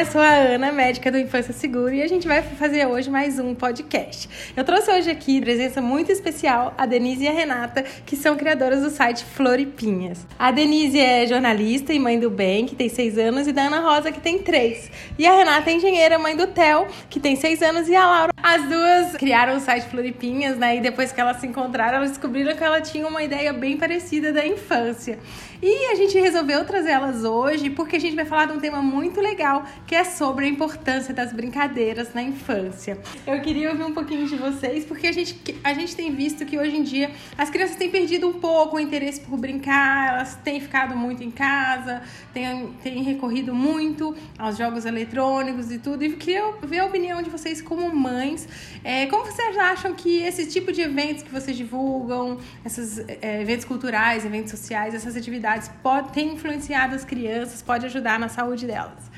eu 0.00 0.06
sou 0.06 0.20
a 0.22 0.30
Ana, 0.30 0.72
médica 0.72 1.12
do 1.12 1.18
Infância 1.18 1.52
Seguro, 1.52 1.92
e 1.92 2.02
a 2.02 2.08
gente 2.08 2.26
vai 2.26 2.40
fazer 2.40 2.86
hoje 2.86 3.10
mais 3.10 3.38
um 3.38 3.54
podcast. 3.54 4.30
Eu 4.56 4.64
trouxe 4.64 4.90
hoje 4.90 5.10
aqui 5.10 5.42
presença 5.42 5.82
muito 5.82 6.10
especial 6.10 6.72
a 6.78 6.86
Denise 6.86 7.24
e 7.24 7.28
a 7.28 7.32
Renata, 7.32 7.82
que 8.06 8.16
são 8.16 8.34
criadoras 8.34 8.80
do 8.80 8.88
site 8.88 9.22
Floripinhas. 9.22 10.26
A 10.38 10.50
Denise 10.50 10.98
é 10.98 11.26
jornalista 11.26 11.92
e 11.92 11.98
mãe 11.98 12.18
do 12.18 12.30
Ben, 12.30 12.64
que 12.64 12.74
tem 12.74 12.88
seis 12.88 13.18
anos, 13.18 13.46
e 13.46 13.52
da 13.52 13.64
Ana 13.64 13.80
Rosa, 13.80 14.10
que 14.10 14.20
tem 14.20 14.38
três. 14.38 14.90
E 15.18 15.26
a 15.26 15.36
Renata 15.36 15.68
é 15.68 15.74
engenheira, 15.74 16.18
mãe 16.18 16.34
do 16.34 16.46
Theo, 16.46 16.86
que 17.10 17.20
tem 17.20 17.36
seis 17.36 17.60
anos, 17.60 17.86
e 17.86 17.94
a 17.94 18.06
Laura. 18.06 18.32
As 18.42 18.62
duas 18.62 19.16
criaram 19.18 19.58
o 19.58 19.60
site 19.60 19.84
Floripinhas, 19.84 20.56
né? 20.56 20.78
E 20.78 20.80
depois 20.80 21.12
que 21.12 21.20
elas 21.20 21.36
se 21.40 21.46
encontraram, 21.46 21.98
elas 21.98 22.12
descobriram 22.12 22.56
que 22.56 22.64
ela 22.64 22.80
tinha 22.80 23.06
uma 23.06 23.22
ideia 23.22 23.52
bem 23.52 23.76
parecida 23.76 24.32
da 24.32 24.46
infância. 24.46 25.18
E 25.62 25.92
a 25.92 25.94
gente 25.94 26.18
resolveu 26.18 26.64
trazer 26.64 26.92
elas 26.92 27.22
hoje 27.22 27.68
porque 27.68 27.96
a 27.96 27.98
gente 27.98 28.16
vai 28.16 28.24
falar 28.24 28.46
de 28.46 28.52
um 28.52 28.58
tema 28.58 28.80
muito 28.80 29.20
legal, 29.20 29.66
que 29.86 29.94
é 29.94 30.04
sobre 30.04 30.46
a 30.46 30.48
importância 30.48 31.12
das 31.12 31.34
brincadeiras 31.34 32.14
na 32.14 32.22
infância. 32.22 32.98
Eu 33.26 33.42
queria 33.42 33.70
ouvir 33.70 33.84
um 33.84 33.92
pouquinho 33.92 34.26
de 34.26 34.36
vocês, 34.36 34.86
porque 34.86 35.06
a 35.06 35.12
gente, 35.12 35.38
a 35.62 35.74
gente 35.74 35.94
tem 35.94 36.14
visto 36.14 36.46
que 36.46 36.58
hoje 36.58 36.76
em 36.76 36.82
dia 36.82 37.10
as 37.36 37.50
crianças 37.50 37.76
têm 37.76 37.90
perdido 37.90 38.26
um 38.26 38.32
pouco 38.32 38.76
o 38.76 38.80
interesse 38.80 39.20
por 39.20 39.36
brincar, 39.36 40.14
elas 40.14 40.34
têm 40.36 40.60
ficado 40.60 40.96
muito 40.96 41.22
em 41.22 41.30
casa, 41.30 42.00
têm, 42.32 42.72
têm 42.82 43.02
recorrido 43.02 43.54
muito 43.54 44.16
aos 44.38 44.56
jogos 44.56 44.86
eletrônicos 44.86 45.70
e 45.70 45.78
tudo. 45.78 46.02
E 46.02 46.12
queria 46.12 46.54
ver 46.62 46.78
a 46.78 46.86
opinião 46.86 47.20
de 47.20 47.28
vocês 47.28 47.60
como 47.60 47.94
mães. 47.94 48.48
É, 48.82 49.04
como 49.08 49.26
vocês 49.26 49.58
acham 49.58 49.92
que 49.92 50.22
esse 50.22 50.46
tipo 50.46 50.72
de 50.72 50.80
eventos 50.80 51.22
que 51.22 51.30
vocês 51.30 51.54
divulgam, 51.54 52.38
esses 52.64 52.98
é, 53.20 53.42
eventos 53.42 53.66
culturais, 53.66 54.24
eventos 54.24 54.52
sociais, 54.52 54.94
essas 54.94 55.14
atividades 55.14 55.49
pode 55.82 56.12
ter 56.12 56.22
influenciado 56.22 56.94
as 56.94 57.04
crianças, 57.04 57.62
pode 57.62 57.86
ajudar 57.86 58.18
na 58.18 58.28
saúde 58.28 58.66
delas. 58.66 59.10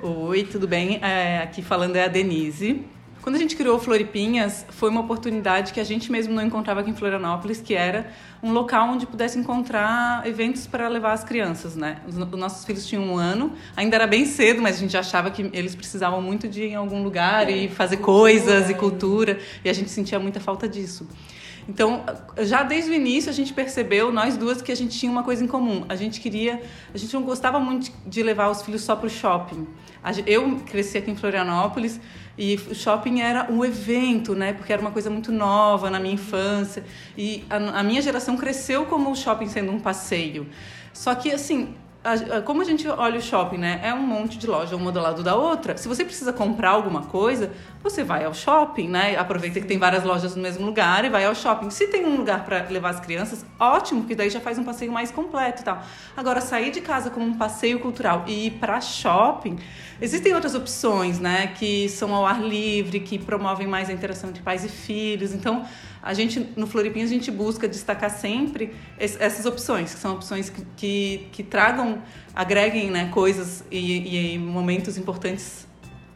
Oi, 0.00 0.44
tudo 0.44 0.66
bem? 0.68 1.00
É, 1.02 1.38
aqui 1.38 1.60
falando 1.62 1.96
é 1.96 2.04
a 2.04 2.08
Denise. 2.08 2.84
Quando 3.20 3.34
a 3.34 3.38
gente 3.38 3.56
criou 3.56 3.78
Floripinhas, 3.78 4.64
foi 4.70 4.88
uma 4.88 5.00
oportunidade 5.00 5.72
que 5.72 5.80
a 5.80 5.84
gente 5.84 6.10
mesmo 6.10 6.32
não 6.32 6.42
encontrava 6.42 6.80
aqui 6.80 6.90
em 6.90 6.94
Florianópolis, 6.94 7.60
que 7.60 7.74
era 7.74 8.10
um 8.42 8.52
local 8.52 8.88
onde 8.88 9.06
pudesse 9.06 9.38
encontrar 9.38 10.26
eventos 10.26 10.66
para 10.66 10.88
levar 10.88 11.12
as 11.12 11.24
crianças, 11.24 11.74
né? 11.74 11.98
Os, 12.06 12.14
nossos 12.14 12.64
filhos 12.64 12.86
tinham 12.86 13.04
um 13.04 13.18
ano, 13.18 13.52
ainda 13.76 13.96
era 13.96 14.06
bem 14.06 14.24
cedo, 14.24 14.62
mas 14.62 14.76
a 14.76 14.78
gente 14.78 14.96
achava 14.96 15.30
que 15.30 15.50
eles 15.52 15.74
precisavam 15.74 16.22
muito 16.22 16.48
de 16.48 16.62
ir 16.62 16.68
em 16.68 16.74
algum 16.76 17.02
lugar 17.02 17.50
e 17.50 17.68
fazer 17.68 17.98
coisas 17.98 18.70
e 18.70 18.74
cultura, 18.74 19.38
e 19.64 19.68
a 19.68 19.72
gente 19.72 19.90
sentia 19.90 20.18
muita 20.18 20.40
falta 20.40 20.68
disso. 20.68 21.06
Então, 21.68 22.02
já 22.38 22.62
desde 22.62 22.90
o 22.90 22.94
início 22.94 23.28
a 23.28 23.32
gente 23.32 23.52
percebeu, 23.52 24.10
nós 24.10 24.38
duas, 24.38 24.62
que 24.62 24.72
a 24.72 24.74
gente 24.74 24.98
tinha 24.98 25.12
uma 25.12 25.22
coisa 25.22 25.44
em 25.44 25.46
comum. 25.46 25.84
A 25.86 25.94
gente 25.94 26.18
queria, 26.18 26.62
a 26.94 26.96
gente 26.96 27.12
não 27.12 27.22
gostava 27.22 27.60
muito 27.60 27.92
de 28.06 28.22
levar 28.22 28.48
os 28.48 28.62
filhos 28.62 28.80
só 28.80 28.96
para 28.96 29.06
o 29.06 29.10
shopping. 29.10 29.68
Eu 30.26 30.56
cresci 30.64 30.96
aqui 30.96 31.10
em 31.10 31.16
Florianópolis 31.16 32.00
e 32.38 32.54
o 32.70 32.74
shopping 32.74 33.20
era 33.20 33.52
um 33.52 33.62
evento, 33.62 34.34
né? 34.34 34.54
Porque 34.54 34.72
era 34.72 34.80
uma 34.80 34.90
coisa 34.90 35.10
muito 35.10 35.30
nova 35.30 35.90
na 35.90 36.00
minha 36.00 36.14
infância. 36.14 36.82
E 37.16 37.44
a, 37.50 37.82
minha 37.82 38.00
geração 38.00 38.36
cresceu 38.38 38.86
como 38.86 39.10
o 39.10 39.14
shopping 39.14 39.48
sendo 39.48 39.70
um 39.70 39.78
passeio. 39.78 40.46
Só 40.94 41.14
que, 41.14 41.30
assim, 41.30 41.74
como 42.44 42.62
a 42.62 42.64
gente 42.64 42.88
olha 42.88 43.18
o 43.18 43.22
shopping, 43.22 43.58
né? 43.58 43.80
É 43.82 43.92
um 43.92 44.00
monte 44.00 44.38
de 44.38 44.46
loja, 44.46 44.76
uma 44.76 44.92
do 44.92 45.00
lado 45.00 45.22
da 45.22 45.34
outra. 45.34 45.76
Se 45.76 45.88
você 45.88 46.04
precisa 46.04 46.32
comprar 46.32 46.70
alguma 46.70 47.02
coisa, 47.02 47.50
você 47.82 48.04
vai 48.04 48.24
ao 48.24 48.32
shopping, 48.32 48.88
né? 48.88 49.16
Aproveita 49.16 49.60
que 49.60 49.66
tem 49.66 49.78
várias 49.78 50.04
lojas 50.04 50.36
no 50.36 50.42
mesmo 50.42 50.64
lugar 50.64 51.04
e 51.04 51.10
vai 51.10 51.24
ao 51.24 51.34
shopping. 51.34 51.70
Se 51.70 51.88
tem 51.88 52.06
um 52.06 52.16
lugar 52.16 52.44
para 52.44 52.66
levar 52.68 52.90
as 52.90 53.00
crianças, 53.00 53.44
ótimo, 53.58 54.02
porque 54.02 54.14
daí 54.14 54.30
já 54.30 54.40
faz 54.40 54.58
um 54.58 54.64
passeio 54.64 54.92
mais 54.92 55.10
completo 55.10 55.62
e 55.62 55.64
tal. 55.64 55.82
Agora, 56.16 56.40
sair 56.40 56.70
de 56.70 56.80
casa 56.80 57.10
como 57.10 57.26
um 57.26 57.34
passeio 57.34 57.80
cultural 57.80 58.24
e 58.26 58.46
ir 58.46 58.50
para 58.52 58.80
shopping, 58.80 59.58
existem 60.00 60.34
outras 60.34 60.54
opções, 60.54 61.18
né? 61.18 61.48
Que 61.48 61.88
são 61.88 62.14
ao 62.14 62.26
ar 62.26 62.42
livre, 62.42 63.00
que 63.00 63.18
promovem 63.18 63.66
mais 63.66 63.88
a 63.88 63.92
interação 63.92 64.30
entre 64.30 64.42
pais 64.42 64.64
e 64.64 64.68
filhos. 64.68 65.32
Então, 65.32 65.64
a 66.02 66.14
gente 66.14 66.40
no 66.56 66.66
Floripinho 66.66 67.04
a 67.04 67.08
gente 67.08 67.30
busca 67.30 67.68
destacar 67.68 68.10
sempre 68.10 68.74
essas 68.98 69.44
opções, 69.46 69.94
que 69.94 70.00
são 70.00 70.14
opções 70.14 70.48
que, 70.48 70.62
que, 70.76 71.28
que 71.32 71.42
tragam, 71.42 72.02
agreguem 72.34 72.90
né, 72.90 73.10
coisas 73.12 73.62
e, 73.70 74.34
e 74.34 74.38
momentos 74.38 74.96
importantes 74.96 75.67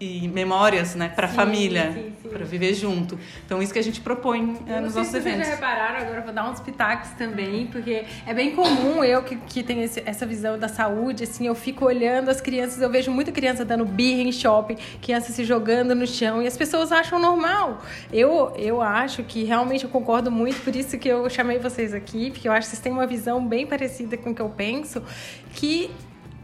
e 0.03 0.27
memórias, 0.27 0.97
né, 0.97 1.09
para 1.09 1.27
a 1.27 1.31
família, 1.31 2.13
para 2.29 2.45
viver 2.45 2.75
junto. 2.75 3.17
Então 3.47 3.63
isso 3.63 3.73
que 3.73 3.79
a 3.79 3.83
gente 3.83 4.01
propõe 4.01 4.59
é, 4.67 4.81
nos 4.81 4.97
nossos 4.97 5.15
eventos. 5.15 5.47
Vocês 5.47 5.61
já 5.61 5.67
repararam? 5.67 6.01
Agora 6.01 6.21
vou 6.23 6.33
dar 6.33 6.51
uns 6.51 6.59
pitacos 6.59 7.11
também, 7.11 7.69
porque 7.69 8.05
é 8.27 8.35
bem 8.35 8.51
comum 8.57 9.05
eu 9.05 9.23
que, 9.23 9.37
que 9.37 9.63
tenho 9.63 9.83
esse, 9.83 10.03
essa 10.05 10.27
visão 10.27 10.59
da 10.59 10.67
saúde, 10.67 11.23
assim, 11.23 11.47
eu 11.47 11.55
fico 11.55 11.85
olhando 11.85 12.31
as 12.31 12.41
crianças, 12.41 12.83
eu 12.83 12.91
vejo 12.91 13.13
muita 13.13 13.31
criança 13.31 13.65
dando 13.65 13.85
birra 13.85 14.23
em 14.23 14.33
shopping, 14.33 14.77
criança 15.01 15.33
se 15.33 15.45
jogando 15.45 15.95
no 15.95 16.07
chão 16.07 16.43
e 16.43 16.49
as 16.49 16.57
pessoas 16.57 16.91
acham 16.91 17.21
normal. 17.21 17.81
Eu 18.13 18.53
eu 18.57 18.83
acho 18.83 19.23
que 19.23 19.45
realmente 19.45 19.85
eu 19.85 19.91
concordo 19.91 20.33
muito, 20.33 20.61
por 20.63 20.75
isso 20.75 20.99
que 20.99 21.09
eu 21.09 21.31
chamei 21.31 21.59
vocês 21.59 21.95
aqui, 21.95 22.31
porque 22.33 22.49
eu 22.49 22.53
acho 22.53 22.63
que 22.63 22.71
vocês 22.71 22.83
têm 22.83 22.93
uma 22.93 23.07
visão 23.07 23.47
bem 23.47 23.67
parecida 23.67 24.17
com 24.17 24.31
o 24.31 24.35
que 24.35 24.43
eu 24.43 24.49
penso, 24.49 25.01
que 25.55 25.91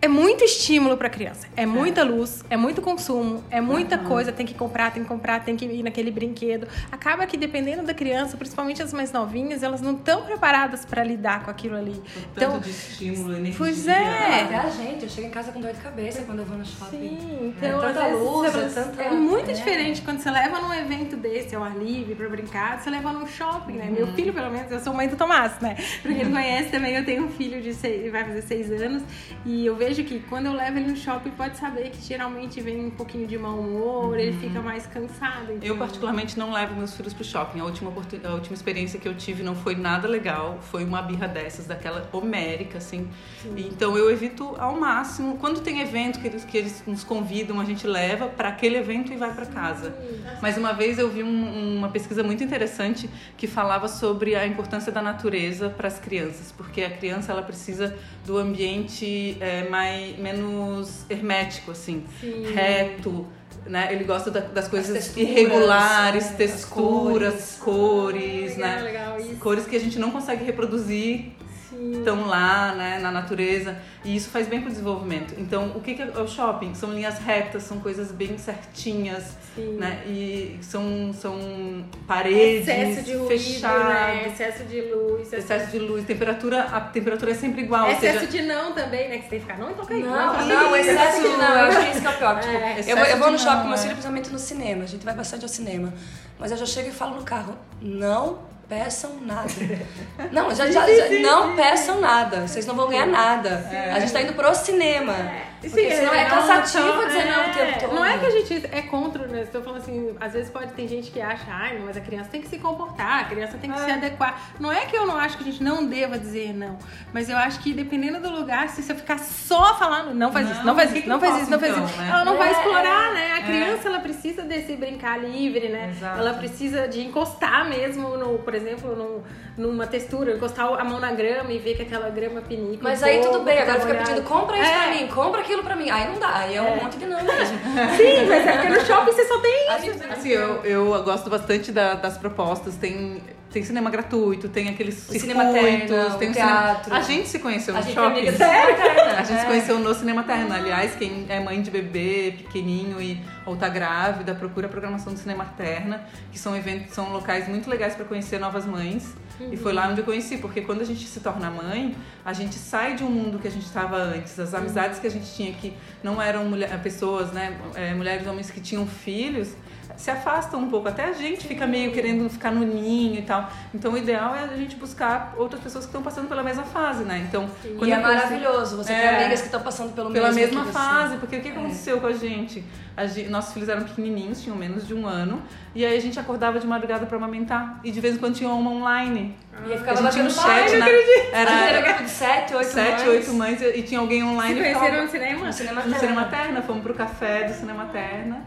é 0.01 0.07
muito 0.07 0.45
estímulo 0.45 0.97
para 0.97 1.11
criança. 1.11 1.47
É 1.57 1.67
muita 1.67 2.05
luz, 2.05 2.45
é 2.49 2.57
muito 2.57 2.81
consumo, 2.81 3.43
é 3.51 3.61
muita 3.61 3.99
uhum. 3.99 4.05
coisa. 4.05 4.31
Tem 4.31 4.47
que 4.47 4.55
comprar, 4.55 4.93
tem 4.93 5.03
que 5.03 5.09
comprar, 5.09 5.45
tem 5.45 5.57
que 5.57 5.65
ir 5.65 5.83
naquele 5.83 6.11
brinquedo. 6.11 6.69
Acaba 6.91 7.27
que 7.27 7.37
dependendo 7.37 7.83
da 7.83 7.93
criança, 7.93 8.37
principalmente 8.37 8.81
as 8.81 8.93
mais 8.93 9.11
novinhas, 9.11 9.63
elas 9.63 9.81
não 9.81 9.95
estão 9.95 10.23
preparadas 10.23 10.85
para 10.85 11.03
lidar 11.03 11.45
com 11.45 11.51
aquilo 11.51 11.77
ali. 11.77 12.01
então, 12.33 12.53
tanto 12.53 12.65
de 12.65 12.71
estímulo, 12.71 13.35
energia. 13.35 13.59
Pois 13.59 13.89
é. 13.89 14.43
Até 14.45 14.57
a 14.57 14.71
gente, 14.71 15.03
eu 15.03 15.09
chego 15.09 15.27
em 15.27 15.31
casa 15.31 15.51
com 15.51 15.61
dor 15.61 15.73
de 15.73 15.81
cabeça 15.81 16.23
quando 16.23 16.41
eu 16.41 16.45
vou 16.45 16.59
no 16.59 16.65
shopping. 16.65 16.99
Sim, 16.99 17.55
então 17.57 17.83
é, 17.83 17.93
tanta 17.93 18.07
luz, 18.09 18.55
é, 18.55 18.69
tanta... 18.69 19.03
é 19.03 19.11
muito 19.11 19.51
é. 19.51 19.53
diferente 19.53 20.03
quando 20.03 20.21
você 20.21 20.31
leva 20.31 20.61
num 20.61 20.73
evento 20.73 21.17
desse 21.17 21.57
ao 21.57 21.65
ar 21.65 21.77
livre 21.77 22.15
para 22.15 22.29
brincar, 22.29 22.81
você 22.81 22.89
leva 22.89 23.13
no 23.13 23.27
shopping, 23.27 23.73
né? 23.73 23.87
Uhum. 23.87 23.95
Meu 23.95 24.07
filho, 24.15 24.33
pelo 24.33 24.51
menos, 24.51 24.71
eu 24.71 24.81
sou 24.81 24.95
mãe 24.95 25.09
do 25.09 25.17
Tomás, 25.17 25.59
né? 25.61 25.77
Pra 26.03 26.13
quem 26.13 26.25
não 26.25 26.33
conhece 26.33 26.71
também, 26.71 26.95
eu 26.95 27.05
tenho 27.05 27.25
um 27.25 27.31
filho 27.31 27.61
de 27.61 27.75
seis, 27.75 28.11
vai 28.13 28.25
fazer 28.25 28.43
seis 28.43 28.71
anos 28.71 29.03
e 29.45 29.67
eu 29.67 29.75
vejo 29.75 29.88
vejo 29.89 30.05
que 30.05 30.21
quando 30.21 30.47
eu 30.47 30.53
levo 30.53 30.79
ele 30.79 30.91
no 30.91 30.97
shopping, 30.97 31.31
pode 31.31 31.57
saber 31.57 31.91
que 31.91 32.03
geralmente 32.03 32.61
vem 32.61 32.85
um 32.85 32.91
pouquinho 32.91 33.27
de 33.27 33.39
mau 33.39 33.59
humor, 33.59 34.09
uhum. 34.09 34.17
ele 34.17 34.39
fica 34.39 34.61
mais 34.61 34.87
cansado. 34.87 35.53
Então... 35.53 35.67
Eu, 35.67 35.79
particularmente, 35.79 36.39
não 36.39 36.53
levo 36.53 36.75
meus 36.77 36.95
filhos 36.95 37.15
pro 37.15 37.25
shopping. 37.25 37.61
A 37.61 37.65
última, 37.65 37.91
a 38.25 38.35
última 38.35 38.55
experiência 38.55 39.01
que 39.01 39.09
eu 39.09 39.15
tive 39.15 39.43
não 39.43 39.55
foi 39.55 39.75
nada 39.75 40.07
legal. 40.07 40.59
Foi 40.61 40.85
uma 40.85 41.01
birra 41.01 41.27
dessas, 41.27 41.67
daquela 41.67 42.09
homérica, 42.13 42.79
assim. 42.79 43.09
Sim. 43.43 43.55
Então, 43.57 43.97
eu 43.97 44.11
evito 44.11 44.55
ao 44.59 44.79
máximo. 44.79 45.39
Quando 45.39 45.61
tem 45.61 45.81
evento 45.81 46.21
que 46.21 46.27
eles, 46.27 46.45
que 46.45 46.59
eles 46.59 46.83
nos 46.87 47.03
convidam, 47.03 47.59
a 47.59 47.65
gente 47.65 47.87
leva 47.87 48.29
para 48.29 48.51
aquele 48.51 48.77
evento 48.77 49.13
e 49.13 49.17
vai 49.17 49.33
para 49.33 49.47
casa. 49.47 49.95
Mas 50.43 50.59
uma 50.59 50.73
vez 50.73 50.99
eu 50.99 51.09
vi 51.09 51.23
um, 51.23 51.79
uma 51.79 51.89
pesquisa 51.89 52.23
muito 52.23 52.45
interessante 52.45 53.09
que 53.37 53.47
falava 53.47 53.89
sobre 53.89 54.35
a 54.35 54.47
importância 54.47 54.93
da 54.93 55.01
natureza 55.01 55.71
para 55.71 55.89
as 55.89 55.99
crianças. 55.99 56.53
Porque 56.53 56.83
a 56.83 56.91
criança, 56.91 57.33
ela 57.33 57.43
precisa 57.43 57.97
do 58.27 58.37
ambiente 58.37 59.39
é, 59.41 59.69
mais 59.71 59.78
mais, 59.79 60.19
menos 60.19 61.05
hermético, 61.09 61.71
assim, 61.71 62.05
Sim. 62.21 62.53
reto. 62.53 63.27
Né? 63.65 63.93
Ele 63.93 64.05
gosta 64.05 64.31
da, 64.31 64.41
das 64.41 64.67
coisas 64.67 64.91
texturas, 64.93 65.31
irregulares, 65.31 66.29
texturas, 66.31 66.65
cores, 66.69 67.59
cores 67.61 68.57
legal, 68.57 68.77
né? 68.77 68.83
Legal, 68.83 69.19
cores 69.39 69.67
que 69.67 69.77
a 69.77 69.81
gente 69.81 69.99
não 69.99 70.11
consegue 70.11 70.43
reproduzir 70.43 71.33
estão 71.73 72.27
lá, 72.27 72.75
né, 72.75 72.99
na 72.99 73.11
natureza, 73.11 73.77
e 74.05 74.17
isso 74.17 74.31
faz 74.31 74.47
bem 74.47 74.61
para 74.61 74.69
o 74.69 74.71
desenvolvimento. 74.71 75.35
Então, 75.39 75.73
o 75.75 75.81
que, 75.81 75.95
que 75.95 76.03
é 76.03 76.07
o 76.07 76.27
shopping? 76.27 76.75
São 76.75 76.93
linhas 76.93 77.19
retas, 77.19 77.63
são 77.63 77.81
coisas 77.81 78.11
bem 78.11 78.39
certinhas, 78.39 79.37
Sim. 79.55 79.77
né, 79.77 80.03
e 80.07 80.59
são, 80.63 81.13
são 81.13 81.85
paredes 82.07 82.67
excesso 82.69 83.03
de 83.03 83.15
ruído, 83.15 83.29
fechadas, 83.29 83.89
né? 83.89 84.29
excesso 84.29 84.65
de 84.65 84.81
luz, 84.81 85.33
excesso 85.33 85.71
de 85.71 85.79
luz, 85.79 86.05
temperatura, 86.05 86.63
a 86.63 86.81
temperatura 86.81 87.33
é 87.33 87.35
sempre 87.35 87.63
igual. 87.63 87.91
Excesso 87.91 88.21
seja... 88.21 88.33
de 88.33 88.43
não 88.43 88.73
também, 88.73 89.09
né, 89.09 89.19
que 89.19 89.25
você 89.25 89.31
tem 89.31 89.41
que 89.41 89.47
ficar 89.47 89.59
não, 89.59 89.71
então 89.71 89.85
cai 89.85 90.01
não, 90.01 90.11
não, 90.11 90.47
não, 90.47 90.77
excesso 90.77 91.23
de 91.23 91.29
não, 91.29 91.55
eu 91.55 91.65
acho 91.67 91.81
que 91.81 91.91
isso 91.91 92.01
que 92.01 92.07
é 92.07 92.11
o 92.11 92.19
pior. 92.19 92.39
Tipo, 92.49 92.57
é, 92.57 92.81
eu, 92.87 92.97
vou, 92.97 93.07
eu 93.07 93.19
vou 93.19 93.31
no 93.31 93.39
shopping 93.39 93.63
com 93.63 93.69
meus 93.69 93.81
filhos, 93.81 93.95
principalmente 93.95 94.31
no 94.31 94.39
cinema, 94.39 94.85
a 94.85 94.87
gente 94.87 95.05
vai 95.05 95.15
bastante 95.15 95.43
ao 95.43 95.49
cinema, 95.49 95.93
mas 96.39 96.51
eu 96.51 96.57
já 96.57 96.67
chego 96.67 96.89
e 96.89 96.93
falo 96.93 97.17
no 97.17 97.23
carro, 97.23 97.57
não 97.81 98.48
peçam 98.69 99.19
nada. 99.23 99.49
Não, 100.31 100.55
já, 100.55 100.71
já, 100.71 100.87
já, 100.87 101.09
não 101.21 101.57
peçam 101.57 102.01
nada. 102.01 102.47
Vocês 102.47 102.67
não 102.67 102.75
vão 102.75 102.89
ganhar 102.89 103.07
nada. 103.07 103.67
É. 103.73 103.93
A 103.93 104.01
gente 104.01 104.13
tá 104.13 104.21
indo 104.21 104.35
pro 104.35 104.55
cinema. 104.55 105.15
É. 105.63 105.69
Porque 105.69 105.91
Sim, 105.91 105.97
senão 105.97 106.15
é, 106.15 106.23
é 106.23 106.25
cansativo 106.27 107.07
dizer 107.07 107.19
é, 107.19 107.31
não 107.31 107.51
o 107.51 107.55
tempo 107.55 107.81
todo. 107.81 107.95
Não 107.95 108.05
é 108.05 108.19
que 108.19 108.27
a 108.27 108.31
gente 108.31 108.67
é 108.71 108.83
contra, 108.83 109.27
né? 109.27 109.43
Estou 109.43 109.63
falando 109.63 109.81
assim, 109.81 110.17
às 110.21 110.33
vezes 110.33 110.51
pode 110.51 110.73
ter 110.73 110.87
gente 110.87 111.11
que 111.11 111.21
acha, 111.21 111.47
ai, 111.49 111.79
mas 111.85 111.97
a 111.97 112.01
criança 112.01 112.29
tem 112.31 112.41
que 112.41 112.49
se 112.49 112.59
comportar, 112.59 113.23
a 113.23 113.25
criança 113.25 113.59
tem 113.59 113.71
que 113.71 113.79
é. 113.79 113.85
se 113.85 113.91
adequar. 113.91 114.41
Não 114.61 114.73
é 114.73 114.87
que 114.87 114.97
eu 114.97 115.07
não 115.07 115.17
acho 115.17 115.37
que 115.37 115.43
a 115.43 115.47
gente 115.47 115.63
não 115.63 115.87
deva 115.87 116.19
dizer 116.19 116.55
não, 116.55 116.79
mas 117.13 117.29
eu 117.29 117.37
acho 117.37 117.61
que 117.61 117.73
dependendo 117.73 118.21
do 118.21 118.31
lugar, 118.31 118.69
se 118.69 118.83
você 118.83 118.95
ficar 118.95 119.19
só 119.19 119.75
falando, 119.77 120.15
não 120.15 120.33
faz 120.33 120.47
não, 120.47 120.53
isso, 120.55 120.67
não 120.67 120.75
faz 120.77 120.93
isso, 120.95 121.09
não 121.09 121.21
faz 121.21 121.43
isso, 121.43 121.51
não 121.51 121.59
faz 121.59 121.73
então, 121.73 121.85
isso, 121.85 121.99
né? 121.99 122.09
ela 122.09 122.25
não 122.25 122.37
vai 122.37 122.49
é, 122.49 122.53
explorar, 122.53 123.13
né? 123.13 123.33
A 123.33 123.43
criança, 123.43 123.89
ela 123.89 124.01
precisa 124.01 124.43
desse 124.43 124.77
brincar 124.77 125.19
livre, 125.19 125.69
né? 125.69 125.91
Exato. 125.91 126.19
Ela 126.19 126.35
precisa 126.35 126.87
de 126.87 127.01
encostar 127.01 127.69
mesmo 127.69 128.17
no, 128.17 128.39
por 128.39 128.55
exemplo, 128.55 128.95
num, 128.95 129.23
numa 129.57 129.87
textura, 129.87 130.37
encostar 130.37 130.67
a 130.79 130.85
mão 130.85 131.01
na 131.01 131.13
grama 131.13 131.53
e 131.53 131.59
ver 131.59 131.75
que 131.75 131.83
aquela 131.83 132.09
grama 132.11 132.41
pinica. 132.41 132.83
Mas 132.83 133.03
um 133.03 133.07
aí 133.07 133.19
pouco, 133.19 133.33
tudo 133.33 133.45
bem, 133.45 133.57
tá 133.57 133.63
agora 133.63 133.81
fica 133.81 133.95
pedindo, 133.99 134.23
compra 134.23 134.59
isso 134.59 134.71
É. 134.71 134.75
pra 134.75 134.91
mim, 134.95 135.07
compra 135.09 135.43
aquilo 135.49 135.63
pra 135.63 135.75
mim. 135.75 135.89
Aí 135.91 136.07
não 136.07 136.19
dá, 136.19 136.37
aí 136.37 136.55
é, 136.55 136.63
um 136.63 136.77
monte 136.77 136.99
de 136.99 137.07
não 137.07 137.23
mesmo. 137.25 137.59
Sim, 137.97 138.27
mas 138.29 138.47
é 138.47 138.53
porque 138.53 138.69
no 138.69 138.81
shopping 138.85 139.13
você 139.13 139.25
só 139.25 139.39
tem 139.41 139.69
isso. 139.77 139.81
gente- 139.99 140.13
Assim, 140.13 140.29
eu, 140.29 140.63
eu 140.65 141.03
gosto 141.03 141.31
bastante 141.31 141.73
da- 141.73 141.95
das 141.95 142.19
propostas. 142.19 142.77
Tem, 142.77 143.23
tem 143.51 143.63
cinema 143.65 143.89
gratuito, 143.89 144.49
tem 144.49 144.69
aqueles 144.69 144.95
circuitos, 144.95 145.23
Cinema 145.23 145.45
Terna, 145.53 146.15
tem 146.19 146.31
o 146.31 146.33
teatro. 146.33 146.85
Cinema... 146.85 146.99
A 146.99 147.01
gente 147.03 147.29
se 147.29 147.39
conheceu 147.39 147.75
A 147.75 147.81
no 147.81 147.89
é 147.89 147.93
shopping. 147.93 148.07
amiga 148.19 148.33
do 148.33 148.37
Cinema 148.39 148.67
Terna. 148.77 149.13
A 149.13 149.23
gente 149.25 149.39
se 149.41 149.45
É. 149.45 149.49
conheceu 149.49 149.79
no 149.79 149.95
Cinema 149.95 150.23
Terna. 150.23 150.57
Aliás, 150.57 150.95
quem 150.97 151.25
é 151.29 151.41
mãe 151.41 151.63
de 151.63 151.71
bebê 151.71 152.35
pequenininho 152.39 153.01
e 153.01 153.21
ou 153.47 153.57
tá 153.57 153.69
grávida, 153.69 154.35
procura 154.35 154.67
a 154.67 154.71
programação 154.71 155.13
do 155.15 155.19
Cinema 155.19 155.47
Terna, 155.57 156.05
que 156.31 156.39
são 156.39 156.55
eventos, 156.57 156.93
são 156.95 157.11
locais 157.11 157.49
muito 157.49 157.69
legais 157.71 157.95
para 157.95 158.05
conhecer 158.05 158.39
novas 158.39 158.67
mães. 158.67 159.15
E 159.41 159.57
foi 159.57 159.73
lá 159.73 159.89
onde 159.89 160.01
eu 160.01 160.05
conheci, 160.05 160.39
porque 160.39 160.63
quando 160.63 160.81
a 160.81 160.85
gente 160.85 161.07
se 161.07 161.21
torna 161.21 161.51
mãe, 161.51 161.95
a 162.25 162.33
gente 162.33 162.57
sai 162.57 162.97
de 162.97 163.05
um 163.05 163.11
mundo 163.11 163.39
que 163.39 163.47
a 163.47 163.51
gente 163.51 163.67
estava 163.67 163.97
antes. 163.97 164.39
As 164.39 164.53
amizades 164.53 164.99
que 164.99 165.07
a 165.07 165.11
gente 165.11 165.33
tinha 165.35 165.53
que 165.53 165.73
não 166.03 166.21
eram 166.21 166.45
mulher, 166.45 166.81
pessoas, 166.83 167.33
né, 167.33 167.57
é, 167.75 167.95
mulheres 167.95 168.27
homens 168.27 168.51
que 168.51 168.61
tinham 168.61 168.87
filhos, 168.87 169.55
se 169.97 170.11
afastam 170.11 170.61
um 170.61 170.69
pouco. 170.71 170.89
Até 170.89 171.05
a 171.07 171.13
gente 171.13 171.47
fica 171.47 171.67
meio 171.67 171.93
querendo 171.93 172.29
ficar 172.31 172.51
no 172.53 172.65
ninho 172.65 173.19
e 173.19 173.23
tal. 173.23 173.51
Então 173.75 173.93
o 173.93 173.99
ideal 173.99 174.35
é 174.35 174.45
a 174.45 174.57
gente 174.57 174.77
buscar 174.77 175.35
outras 175.37 175.61
pessoas 175.61 175.85
que 175.85 175.89
estão 175.89 176.03
passando 176.03 176.29
pela 176.29 176.43
mesma 176.43 176.63
fase, 176.65 177.05
né? 177.05 177.25
Então, 177.29 177.49
E 177.83 177.91
é 177.93 177.99
maravilhoso 177.99 178.77
você 178.77 178.93
ter 178.93 178.99
É. 179.01 179.17
amigas 179.21 179.41
que 179.41 179.47
estão 179.47 179.61
passando 179.61 179.93
pelo 179.95 180.11
pela 180.13 180.31
mesmo 180.33 180.57
mesma 180.57 180.65
você. 180.65 180.73
fase, 180.73 181.17
porque 181.17 181.37
o 181.37 181.41
que, 181.41 181.51
que 181.51 181.59
aconteceu 181.59 182.01
com 182.01 182.07
a 182.07 182.13
gente? 182.13 182.65
A 182.97 183.07
gen- 183.07 183.29
Nossos 183.29 183.53
filhos 183.53 183.69
eram 183.69 183.85
pequenininhos, 183.85 184.43
tinham 184.43 184.57
menos 184.57 184.87
de 184.87 184.93
um 184.95 185.07
ano, 185.07 185.41
e 185.75 185.85
aí 185.85 185.97
a 185.97 186.01
gente 186.01 186.19
acordava 186.19 186.59
de 186.59 186.67
madrugada 186.67 187.07
pra 187.07 187.17
amamentar, 187.17 187.79
e 187.85 187.91
de 187.93 188.01
vez 188.01 188.17
em 188.17 188.19
quando 188.19 188.35
tinha 188.35 188.51
uma 188.51 188.71
online. 188.71 189.37
E 189.65 189.71
aí 189.71 189.75
A 189.75 189.79
ficava 189.79 190.03
gente 190.03 190.13
tinha 190.13 190.25
um 190.25 190.29
batendo 190.29 190.43
chat, 190.49 190.71
palma. 190.71 190.85
né? 190.85 190.91
A 190.93 190.97
gente 190.97 191.29
era 191.33 191.51
Era 191.69 191.81
grupo 191.87 192.03
de 192.05 192.11
sete, 192.11 192.55
oito 192.55 192.69
sete, 192.71 192.99
mães. 193.05 193.09
oito 193.09 193.33
mães, 193.35 193.63
e 193.63 193.83
tinha 193.83 194.01
alguém 194.01 194.25
online. 194.25 194.55
Se 194.55 194.61
e 194.61 194.63
conheceram 194.63 194.85
ficava- 194.87 195.03
no 195.05 195.11
cinema? 195.11 195.47
No 195.47 195.53
cinema 195.53 195.75
no 195.77 195.83
Terna. 195.83 195.99
Cinema 196.01 196.25
Terna, 196.25 196.63
fomos 196.63 196.83
pro 196.83 196.95
café 196.95 197.45
do 197.45 197.55
Cinema 197.55 197.85
Terna, 197.93 198.43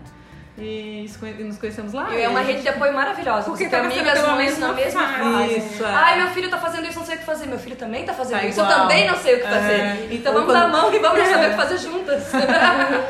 e 0.57 1.09
nos 1.43 1.57
conhecemos 1.57 1.93
lá. 1.93 2.13
E 2.13 2.21
é 2.21 2.27
uma 2.29 2.41
rede 2.41 2.61
de 2.61 2.67
apoio 2.69 2.93
maravilhosa. 2.93 3.45
Porque 3.45 3.67
tá 3.69 3.79
amigas 3.79 4.21
mães 4.27 4.57
na 4.59 4.73
mesma 4.73 5.07
fase. 5.07 5.57
Isso, 5.57 5.83
é. 5.83 5.87
Ai, 5.87 6.17
meu 6.21 6.27
filho 6.33 6.49
tá 6.49 6.57
fazendo 6.57 6.85
isso, 6.87 6.99
não 6.99 7.05
sei 7.05 7.15
o 7.15 7.19
que 7.19 7.25
fazer. 7.25 7.45
Meu 7.47 7.57
filho 7.57 7.75
também 7.77 8.03
tá 8.03 8.13
fazendo 8.13 8.39
Tá 8.41 8.45
isso, 8.45 8.59
eu 8.59 8.65
igual. 8.65 8.79
também 8.81 9.07
não 9.07 9.15
sei 9.17 9.35
o 9.35 9.39
que 9.39 9.45
É. 9.45 9.49
fazer. 9.49 10.07
Então 10.13 10.33
Ou 10.33 10.39
vamos 10.41 10.53
quando- 10.53 10.71
dar 10.71 10.77
a 10.77 10.81
mão 10.81 10.93
e 10.93 10.99
vamos 10.99 11.19
saber 11.29 11.47
o 11.47 11.49
que 11.51 11.55
fazer 11.55 11.77
juntas. 11.77 12.23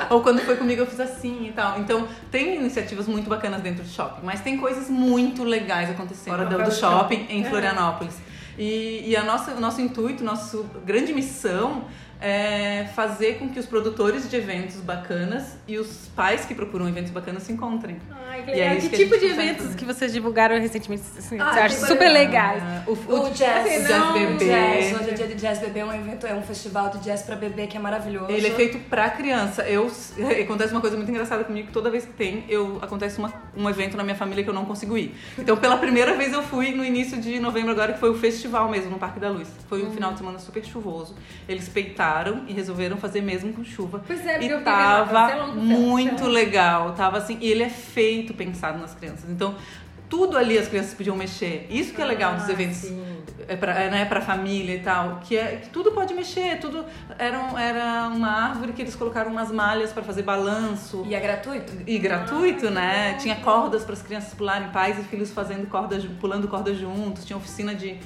Ou 0.09 0.21
quando 0.21 0.39
foi 0.41 0.55
comigo 0.55 0.81
eu 0.81 0.87
fiz 0.87 0.99
assim 0.99 1.47
e 1.47 1.51
tal. 1.51 1.79
Então, 1.79 2.07
tem 2.29 2.55
iniciativas 2.55 3.07
muito 3.07 3.29
bacanas 3.29 3.61
dentro 3.61 3.83
do 3.83 3.89
shopping, 3.89 4.21
mas 4.23 4.41
tem 4.41 4.57
coisas 4.57 4.89
muito 4.89 5.43
legais 5.43 5.89
acontecendo 5.89 6.35
fora 6.35 6.45
do, 6.45 6.51
Fora 6.51 6.63
do 6.63 6.69
do 6.69 6.75
shopping 6.75 7.25
em 7.29 7.43
É. 7.43 7.49
Florianópolis. 7.49 8.15
E, 8.57 9.03
e 9.09 9.15
a 9.15 9.23
nossa, 9.23 9.51
o 9.51 9.59
nosso 9.59 9.81
intuito, 9.81 10.23
nossa 10.23 10.59
grande 10.85 11.13
missão 11.13 11.85
é 12.21 12.87
fazer 12.95 13.39
com 13.39 13.49
que 13.49 13.59
os 13.59 13.65
produtores 13.65 14.29
de 14.29 14.35
eventos 14.35 14.75
bacanas 14.77 15.57
e 15.67 15.77
os 15.79 16.07
pais 16.15 16.45
que 16.45 16.53
procuram 16.53 16.87
eventos 16.87 17.11
bacanas 17.11 17.41
se 17.43 17.51
encontrem. 17.51 17.97
Ai, 18.29 18.43
que 18.43 18.51
E 18.51 18.53
é 18.53 18.57
legal. 18.57 18.77
isso 18.77 18.89
que 18.89 18.95
que 18.97 19.03
tipo 19.03 19.15
de 19.17 19.27
consegue 19.29 19.41
eventos 19.41 19.65
fazer. 19.65 19.77
que 19.77 19.85
vocês 19.85 20.13
divulgaram 20.13 20.59
recentemente? 20.59 21.03
Assim, 21.17 21.39
Ah, 21.39 21.51
você 21.53 21.59
acha 21.59 21.85
super 21.87 22.09
legais. 22.09 22.61
É, 22.61 22.83
o, 22.87 22.91
O 22.93 23.29
jazz, 23.31 23.65
Assim, 23.65 23.77
o 23.77 23.87
jazz 23.87 23.89
não, 23.89 24.13
bebê. 24.13 24.45
Jazz, 24.45 25.01
hoje 25.01 25.09
é 25.09 25.13
dia 25.13 25.27
de 25.27 25.35
jazz 25.35 25.59
bebê, 25.59 25.79
é 25.79 25.85
um 25.85 25.93
evento, 25.93 26.27
é 26.27 26.35
um 26.35 26.43
festival 26.43 26.89
de 26.91 26.99
jazz 26.99 27.23
pra 27.23 27.35
bebê 27.35 27.65
que 27.65 27.75
é 27.75 27.79
maravilhoso. 27.79 28.31
Ele 28.31 28.45
é 28.47 28.51
feito 28.51 28.77
pra 28.87 29.09
criança. 29.09 29.63
Eu 29.63 29.89
acontece 30.43 30.71
uma 30.71 30.81
coisa 30.81 30.95
muito 30.95 31.09
engraçada 31.09 31.43
comigo 31.43 31.67
que 31.69 31.73
toda 31.73 31.89
vez 31.89 32.05
que 32.05 32.13
tem, 32.13 32.45
eu 32.47 32.77
acontece 32.83 33.17
uma, 33.17 33.33
um 33.57 33.67
evento 33.67 33.97
na 33.97 34.03
minha 34.03 34.15
família 34.15 34.43
que 34.43 34.49
eu 34.49 34.53
não 34.53 34.65
consigo 34.65 34.95
ir. 34.95 35.15
Então, 35.39 35.57
pela 35.57 35.77
primeira 35.77 36.13
vez 36.15 36.31
eu 36.33 36.43
fui 36.43 36.71
no 36.71 36.85
início 36.85 37.19
de 37.19 37.39
novembro 37.39 37.71
agora, 37.71 37.93
que 37.93 37.99
foi 37.99 38.11
o 38.11 38.15
festival 38.15 38.69
mesmo 38.69 38.91
no 38.91 38.99
Parque 38.99 39.19
da 39.19 39.29
Luz. 39.29 39.47
Foi 39.67 39.83
um 39.83 39.91
final 39.91 40.11
de 40.11 40.19
semana 40.19 40.37
super 40.37 40.63
chuvoso. 40.63 41.15
Eles 41.49 41.67
peitaram 41.67 42.10
e 42.47 42.53
resolveram 42.53 42.97
fazer 42.97 43.21
mesmo 43.21 43.53
com 43.53 43.63
chuva. 43.63 44.03
Pois 44.05 44.25
é, 44.25 44.41
e 44.43 44.49
tava 44.61 45.47
muito 45.47 46.25
legal. 46.27 46.93
Tava 46.93 47.17
assim, 47.17 47.37
e 47.41 47.49
ele 47.49 47.63
é 47.63 47.69
feito 47.69 48.33
pensado 48.33 48.79
nas 48.79 48.93
crianças. 48.93 49.29
Então, 49.29 49.55
tudo 50.09 50.37
ali 50.37 50.57
as 50.57 50.67
crianças 50.67 50.93
podiam 50.93 51.15
mexer. 51.15 51.67
Isso 51.69 51.93
que 51.93 52.01
é 52.01 52.05
legal 52.05 52.35
dos 52.35 52.49
Ah, 52.49 52.51
eventos 52.51 52.77
sim. 52.79 53.01
é 53.47 53.55
pra, 53.55 53.73
é, 53.79 53.89
né, 53.89 54.03
pra 54.05 54.19
família 54.19 54.75
e 54.75 54.79
tal, 54.79 55.21
que, 55.23 55.37
é, 55.37 55.55
que 55.63 55.69
tudo 55.69 55.91
pode 55.93 56.13
mexer, 56.13 56.59
tudo 56.59 56.83
era, 57.17 57.39
um- 57.39 57.57
era 57.57 58.09
uma 58.13 58.27
árvore 58.49 58.73
que 58.73 58.81
eles 58.81 58.93
colocaram 58.93 59.31
umas 59.31 59.49
malhas 59.51 59.93
pra 59.93 60.03
fazer 60.03 60.23
balanço. 60.23 61.05
E 61.07 61.15
é 61.15 61.19
gratuito? 61.19 61.71
E 61.87 61.97
gratuito, 61.97 62.69
né? 62.69 63.13
Tinha 63.21 63.37
cordas 63.37 63.85
para 63.85 63.93
as 63.93 64.01
crianças 64.01 64.33
pularem, 64.33 64.67
pais 64.69 64.99
e 64.99 65.03
filhos 65.03 65.31
fazendo 65.31 65.65
corda, 65.67 65.97
ju- 65.97 66.09
pulando 66.19 66.45
corda 66.49 66.73
juntos, 66.75 67.23
tinha 67.23 67.37
oficina 67.37 67.73
de 67.73 67.97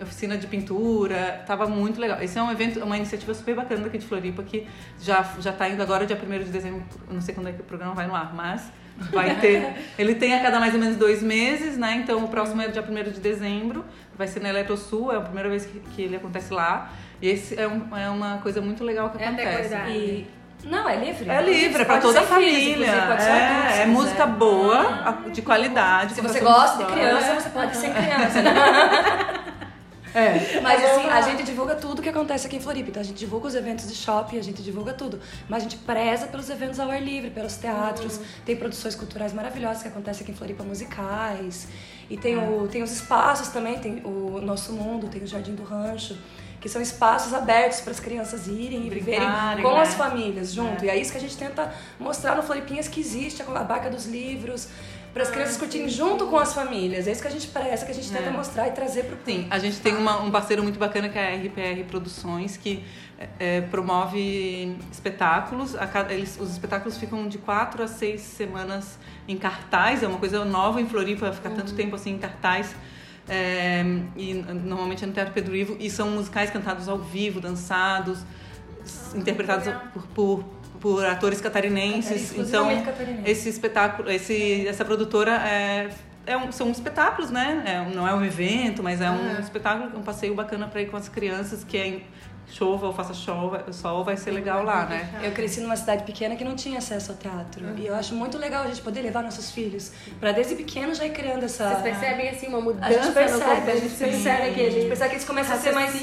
oficina 0.00 0.36
de 0.36 0.46
pintura, 0.46 1.42
tava 1.46 1.66
muito 1.66 2.00
legal. 2.00 2.20
Esse 2.22 2.38
é 2.38 2.42
um 2.42 2.50
evento, 2.50 2.82
uma 2.82 2.96
iniciativa 2.96 3.32
super 3.34 3.54
bacana 3.54 3.82
daqui 3.82 3.98
de 3.98 4.06
Floripa 4.06 4.42
que 4.42 4.66
já 5.00 5.24
já 5.40 5.52
tá 5.52 5.68
indo 5.68 5.82
agora 5.82 6.04
dia 6.06 6.16
1 6.20 6.38
de 6.44 6.50
dezembro, 6.50 6.82
não 7.10 7.20
sei 7.20 7.34
quando 7.34 7.48
é 7.48 7.52
que 7.52 7.60
o 7.60 7.64
programa 7.64 7.94
vai 7.94 8.06
no 8.06 8.14
ar, 8.14 8.34
mas 8.34 8.62
vai 9.12 9.34
ter, 9.36 9.74
ele 9.98 10.14
tem 10.14 10.34
a 10.34 10.40
cada 10.42 10.58
mais 10.60 10.74
ou 10.74 10.80
menos 10.80 10.96
dois 10.96 11.22
meses, 11.22 11.76
né? 11.78 11.94
Então 12.02 12.24
o 12.24 12.28
próximo 12.28 12.60
é 12.62 12.68
dia 12.68 12.82
1 12.82 13.12
de 13.12 13.20
dezembro, 13.20 13.84
vai 14.16 14.26
ser 14.26 14.40
na 14.40 14.48
Eletrosul, 14.48 15.12
é 15.12 15.16
a 15.16 15.20
primeira 15.20 15.48
vez 15.48 15.64
que, 15.66 15.80
que 15.80 16.02
ele 16.02 16.16
acontece 16.16 16.52
lá. 16.52 16.90
E 17.22 17.28
esse 17.28 17.58
é, 17.58 17.66
um- 17.66 17.96
é 17.96 18.08
uma 18.10 18.38
coisa 18.38 18.60
muito 18.60 18.82
legal 18.84 19.10
que 19.10 19.22
É 19.22 19.26
acontece. 19.28 19.74
E. 19.90 20.26
Não, 20.64 20.88
é 20.88 20.96
livre. 20.96 21.28
É 21.28 21.42
livre, 21.42 21.82
é 21.82 21.84
pra 21.84 21.98
toda 21.98 22.20
a 22.20 22.22
filhos, 22.22 22.86
família. 22.86 22.86
É, 23.76 23.82
é 23.82 23.86
música 23.86 24.24
boa, 24.26 24.78
a- 25.04 25.28
de 25.30 25.42
qualidade. 25.42 26.14
Se 26.14 26.20
você 26.22 26.40
gosta 26.40 26.84
de 26.84 26.90
criança, 26.92 27.34
você 27.34 27.48
pode 27.50 27.76
ser 27.76 27.90
criança. 27.92 28.42
Né? 28.42 28.52
É. 30.14 30.60
Mas 30.62 30.82
assim, 30.84 31.06
a 31.08 31.20
gente 31.20 31.42
divulga 31.42 31.74
tudo 31.74 32.00
que 32.00 32.08
acontece 32.08 32.46
aqui 32.46 32.56
em 32.56 32.60
Floripa. 32.60 32.90
Então 32.90 33.02
a 33.02 33.04
gente 33.04 33.18
divulga 33.18 33.48
os 33.48 33.54
eventos 33.54 33.88
de 33.88 33.94
shopping, 33.94 34.38
a 34.38 34.42
gente 34.42 34.62
divulga 34.62 34.94
tudo. 34.94 35.20
Mas 35.48 35.62
a 35.62 35.68
gente 35.68 35.76
preza 35.78 36.26
pelos 36.28 36.48
eventos 36.48 36.78
ao 36.78 36.90
ar 36.90 37.02
livre, 37.02 37.30
pelos 37.30 37.56
teatros. 37.56 38.20
Tem 38.46 38.56
produções 38.56 38.94
culturais 38.94 39.32
maravilhosas 39.32 39.82
que 39.82 39.88
acontecem 39.88 40.22
aqui 40.22 40.32
em 40.32 40.34
Floripa, 40.34 40.62
musicais. 40.62 41.66
E 42.08 42.16
tem, 42.16 42.36
o, 42.36 42.68
tem 42.68 42.82
os 42.82 42.92
espaços 42.92 43.48
também, 43.48 43.78
tem 43.78 44.02
o 44.04 44.40
Nosso 44.40 44.72
Mundo, 44.72 45.08
tem 45.08 45.22
o 45.22 45.26
Jardim 45.26 45.54
do 45.54 45.64
Rancho. 45.64 46.16
Que 46.60 46.68
são 46.68 46.80
espaços 46.80 47.34
abertos 47.34 47.82
para 47.82 47.90
as 47.90 48.00
crianças 48.00 48.46
irem 48.46 48.86
e 48.86 48.90
viverem 48.90 49.20
Brincarem, 49.20 49.62
com 49.62 49.74
né? 49.74 49.82
as 49.82 49.94
famílias 49.94 50.50
junto. 50.50 50.82
E 50.82 50.88
é 50.88 50.96
isso 50.96 51.12
que 51.12 51.18
a 51.18 51.20
gente 51.20 51.36
tenta 51.36 51.74
mostrar 52.00 52.34
no 52.36 52.42
Floripinhas 52.42 52.88
que 52.88 53.00
existe 53.00 53.42
a 53.42 53.44
barca 53.62 53.90
dos 53.90 54.06
livros, 54.06 54.68
para 55.14 55.22
as 55.22 55.30
crianças 55.30 55.56
curtirem 55.56 55.88
junto 55.88 56.26
com 56.26 56.36
as 56.36 56.52
famílias. 56.52 57.06
É 57.06 57.12
isso 57.12 57.22
que 57.22 57.28
a 57.28 57.30
gente 57.30 57.46
preza, 57.46 57.86
que 57.86 57.92
a 57.92 57.94
gente 57.94 58.10
tenta 58.10 58.24
É. 58.24 58.30
mostrar 58.30 58.66
e 58.66 58.72
trazer 58.72 59.04
para 59.04 59.14
o 59.14 59.18
Sim, 59.24 59.46
a 59.48 59.58
gente 59.60 59.78
tem 59.80 59.94
uma- 59.96 60.20
um 60.20 60.30
parceiro 60.30 60.60
muito 60.62 60.76
bacana 60.78 61.08
que 61.08 61.16
é 61.16 61.28
a 61.28 61.36
RPR 61.36 61.84
Produções, 61.84 62.56
que 62.56 62.84
é, 63.38 63.60
promove 63.60 64.76
espetáculos. 64.90 65.74
Cada- 65.92 66.12
eles- 66.12 66.36
os 66.38 66.50
espetáculos 66.50 66.98
ficam 66.98 67.28
de 67.28 67.38
quatro 67.38 67.80
a 67.82 67.86
seis 67.86 68.20
semanas 68.22 68.98
em 69.28 69.36
cartaz, 69.38 70.02
é 70.02 70.08
uma 70.08 70.18
coisa 70.18 70.44
nova 70.44 70.80
em 70.80 70.86
Floripa, 70.86 71.30
ficar 71.32 71.50
tanto 71.50 71.74
tempo 71.74 71.94
assim 71.94 72.10
em 72.14 72.18
cartaz. 72.18 72.74
É, 73.28 73.82
e 74.16 74.34
normalmente 74.34 75.04
é 75.04 75.06
no 75.06 75.12
Teatro 75.12 75.32
Pedro 75.32 75.54
Ivo, 75.54 75.76
e 75.78 75.88
são 75.88 76.10
musicais 76.10 76.50
cantados 76.50 76.88
ao 76.88 76.98
vivo, 76.98 77.40
dançados, 77.40 78.18
interpretados 79.14 79.72
por, 79.94 80.02
por, 80.08 80.44
por 80.84 81.02
atores 81.06 81.40
catarinenses. 81.40 82.10
Então, 82.10 82.16
exclusivamente 82.70 82.82
catarinense. 82.84 83.30
esse 83.30 83.48
espetáculo, 83.48 84.10
esse, 84.10 84.68
essa 84.68 84.84
produtora 84.84 85.32
é, 85.48 85.88
é 86.26 86.36
um- 86.36 86.52
são 86.52 86.70
espetáculos, 86.70 87.30
né? 87.30 87.62
É 87.64 87.94
não 87.94 88.06
é 88.06 88.14
um 88.14 88.22
evento, 88.22 88.82
mas 88.82 89.00
é 89.00 89.10
um 89.10 89.40
espetáculo, 89.40 89.98
um 89.98 90.02
passeio 90.02 90.34
bacana 90.34 90.68
para 90.68 90.82
ir 90.82 90.90
com 90.90 90.96
as 90.98 91.08
crianças, 91.08 91.64
que 91.64 91.78
é 91.78 91.86
em 91.86 92.02
chova 92.46 92.86
ou 92.88 92.92
faça 92.92 93.14
chova, 93.14 93.72
sol, 93.72 94.04
vai 94.04 94.18
ser 94.18 94.30
legal 94.32 94.62
lá, 94.62 94.84
né? 94.84 95.08
Eu 95.22 95.32
cresci 95.32 95.62
numa 95.62 95.74
cidade 95.74 96.04
pequena 96.04 96.36
que 96.36 96.44
não 96.44 96.54
tinha 96.54 96.76
acesso 96.76 97.12
ao 97.12 97.16
teatro. 97.16 97.64
E 97.78 97.86
eu 97.86 97.94
acho 97.94 98.14
muito 98.14 98.36
legal 98.36 98.64
a 98.64 98.66
gente 98.66 98.82
poder 98.82 99.00
levar 99.00 99.22
nossos 99.22 99.50
filhos 99.52 99.90
para 100.20 100.32
desde 100.32 100.54
pequeno 100.54 100.94
já 100.94 101.06
ir 101.06 101.12
criando 101.14 101.44
essa. 101.44 101.66
Vocês 101.70 101.82
percebem 101.82 102.28
assim 102.28 102.48
uma 102.48 102.60
mudança 102.60 102.86
A 102.88 102.92
gente 102.92 103.06
no 103.06 103.12
percebe, 103.14 103.42
corpo, 103.42 103.70
a 103.70 103.76
gente 103.76 103.94
percebe 103.94 104.48
que 104.48 104.54
que 104.54 104.66
a 104.66 104.70
gente 104.70 104.86
percebe 104.86 105.08
que 105.08 105.16
eles 105.16 105.24
começam 105.24 105.56
a 105.56 105.58
ser 105.58 105.72
mais. 105.72 105.94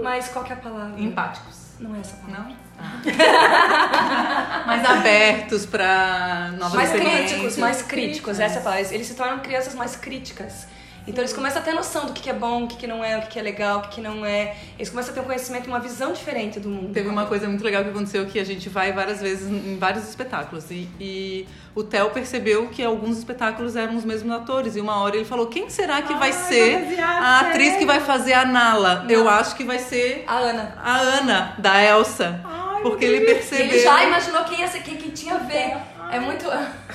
mais 0.00 0.28
qual 0.28 0.44
que 0.44 0.52
é 0.52 0.54
a 0.54 0.58
palavra? 0.60 1.00
Empáticos. 1.00 1.56
Não 1.80 1.96
é 1.96 2.00
essa 2.00 2.14
palavra. 2.18 2.44
Não? 2.50 2.56
mais 4.66 4.84
abertos 4.84 5.66
para 5.66 6.52
novas 6.58 6.74
Mais 6.74 6.90
críticos, 6.90 7.56
mais 7.56 7.82
críticos, 7.82 8.40
essa 8.40 8.56
é 8.56 8.60
a 8.60 8.62
palavra. 8.62 8.94
Eles 8.94 9.06
se 9.06 9.14
tornam 9.14 9.38
crianças 9.40 9.74
mais 9.74 9.96
críticas. 9.96 10.66
Então 11.06 11.22
eles 11.22 11.32
começam 11.32 11.60
a 11.60 11.64
ter 11.64 11.72
noção 11.72 12.06
do 12.06 12.12
que 12.12 12.22
que 12.22 12.30
é 12.30 12.32
bom, 12.32 12.64
o 12.64 12.68
que 12.68 12.76
que 12.76 12.86
não 12.86 13.02
é, 13.02 13.16
o 13.18 13.22
que 13.22 13.28
que 13.28 13.38
é 13.38 13.42
legal, 13.42 13.78
o 13.78 13.82
que 13.82 13.88
que 13.96 14.00
não 14.00 14.24
é. 14.24 14.54
Eles 14.78 14.90
começam 14.90 15.12
a 15.12 15.14
ter 15.14 15.20
um 15.20 15.24
conhecimento, 15.24 15.66
uma 15.66 15.80
visão 15.80 16.12
diferente 16.12 16.60
do 16.60 16.68
mundo. 16.68 16.92
Teve 16.92 17.08
uma 17.08 17.26
coisa 17.26 17.48
muito 17.48 17.64
legal 17.64 17.82
que 17.82 17.90
aconteceu 17.90 18.26
que 18.26 18.38
a 18.38 18.44
gente 18.44 18.68
vai 18.68 18.92
várias 18.92 19.20
vezes 19.20 19.48
em 19.50 19.78
vários 19.78 20.08
espetáculos 20.08 20.70
e, 20.70 20.88
e 21.00 21.48
o 21.74 21.82
Theo 21.82 22.10
percebeu 22.10 22.68
que 22.68 22.84
alguns 22.84 23.18
espetáculos 23.18 23.76
eram 23.76 23.96
os 23.96 24.04
mesmos 24.04 24.32
atores 24.34 24.76
e 24.76 24.80
uma 24.80 25.00
hora 25.00 25.16
ele 25.16 25.24
falou 25.24 25.46
quem 25.46 25.70
será 25.70 26.02
que 26.02 26.14
vai 26.14 26.30
Ai, 26.30 26.32
ser 26.32 27.00
a 27.00 27.40
atriz 27.40 27.76
que 27.76 27.86
vai 27.86 28.00
fazer 28.00 28.34
a 28.34 28.44
Nala? 28.44 29.06
Eu 29.08 29.28
acho 29.28 29.56
que 29.56 29.64
vai 29.64 29.78
ser 29.78 30.24
A 30.26 30.36
Ana. 30.36 30.74
a 30.82 30.96
Ana 30.98 31.54
da 31.58 31.82
Elsa 31.82 32.40
Ai, 32.44 32.59
porque 32.82 33.04
ele 33.04 33.24
percebeu 33.24 33.66
Ele 33.66 33.78
já 33.78 34.04
imaginou 34.04 34.44
quem 34.44 34.60
ia 34.60 34.68
ser, 34.68 34.82
quem, 34.82 34.96
quem 34.96 35.10
tinha 35.10 35.34
a 35.34 35.38
ver. 35.38 35.76
É 36.10 36.18
muito. 36.18 36.46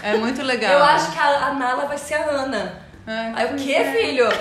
é 0.04 0.18
muito 0.18 0.42
legal 0.44 0.74
Eu 0.74 0.84
acho 0.84 1.12
que 1.12 1.20
a, 1.20 1.48
a 1.48 1.54
Nala 1.54 1.86
vai 1.86 1.98
ser 1.98 2.16
a 2.16 2.30
Ana. 2.30 2.86
É, 3.08 3.32
Aí 3.36 3.54
o 3.54 3.56
que, 3.56 3.74
é. 3.74 3.92
filho? 3.92 4.28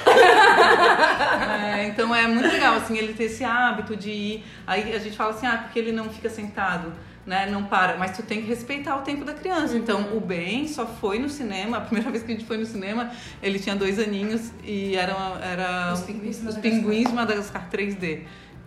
É, 1.76 1.86
então 1.86 2.14
é 2.14 2.26
muito 2.26 2.48
legal, 2.48 2.76
assim, 2.76 2.96
ele 2.96 3.12
ter 3.14 3.24
esse 3.24 3.44
hábito 3.44 3.96
de 3.96 4.10
ir. 4.10 4.44
Aí 4.66 4.94
a 4.94 4.98
gente 4.98 5.16
fala 5.16 5.30
assim, 5.30 5.46
ah, 5.46 5.58
porque 5.58 5.78
ele 5.78 5.92
não 5.92 6.08
fica 6.08 6.30
sentado 6.30 6.92
né? 7.26 7.48
Não 7.50 7.64
para, 7.64 7.96
mas 7.96 8.16
tu 8.16 8.22
tem 8.22 8.42
que 8.42 8.48
respeitar 8.48 8.96
o 8.96 9.02
tempo 9.02 9.24
da 9.24 9.32
criança. 9.32 9.76
Então, 9.76 9.96
uhum. 9.96 10.04
Então, 10.04 10.16
o 10.16 10.20
Ben 10.20 10.66
só 10.68 10.86
foi 10.86 11.18
no 11.18 11.28
cinema, 11.28 11.78
a 11.78 11.80
primeira 11.80 12.10
vez 12.12 12.22
que 12.22 12.32
a 12.32 12.34
gente 12.34 12.46
foi 12.46 12.56
no 12.56 12.66
cinema, 12.66 13.10
ele 13.42 13.58
tinha 13.58 13.74
dois 13.74 13.98
aninhos 13.98 14.52
e 14.62 14.94
era, 14.96 15.14
era 15.42 15.92
os 15.92 16.00
pinguins, 16.00 16.42
os 16.42 16.56
pinguins 16.56 17.08
de 17.08 17.14
Madagascar 17.14 17.68
3D. 17.70 18.24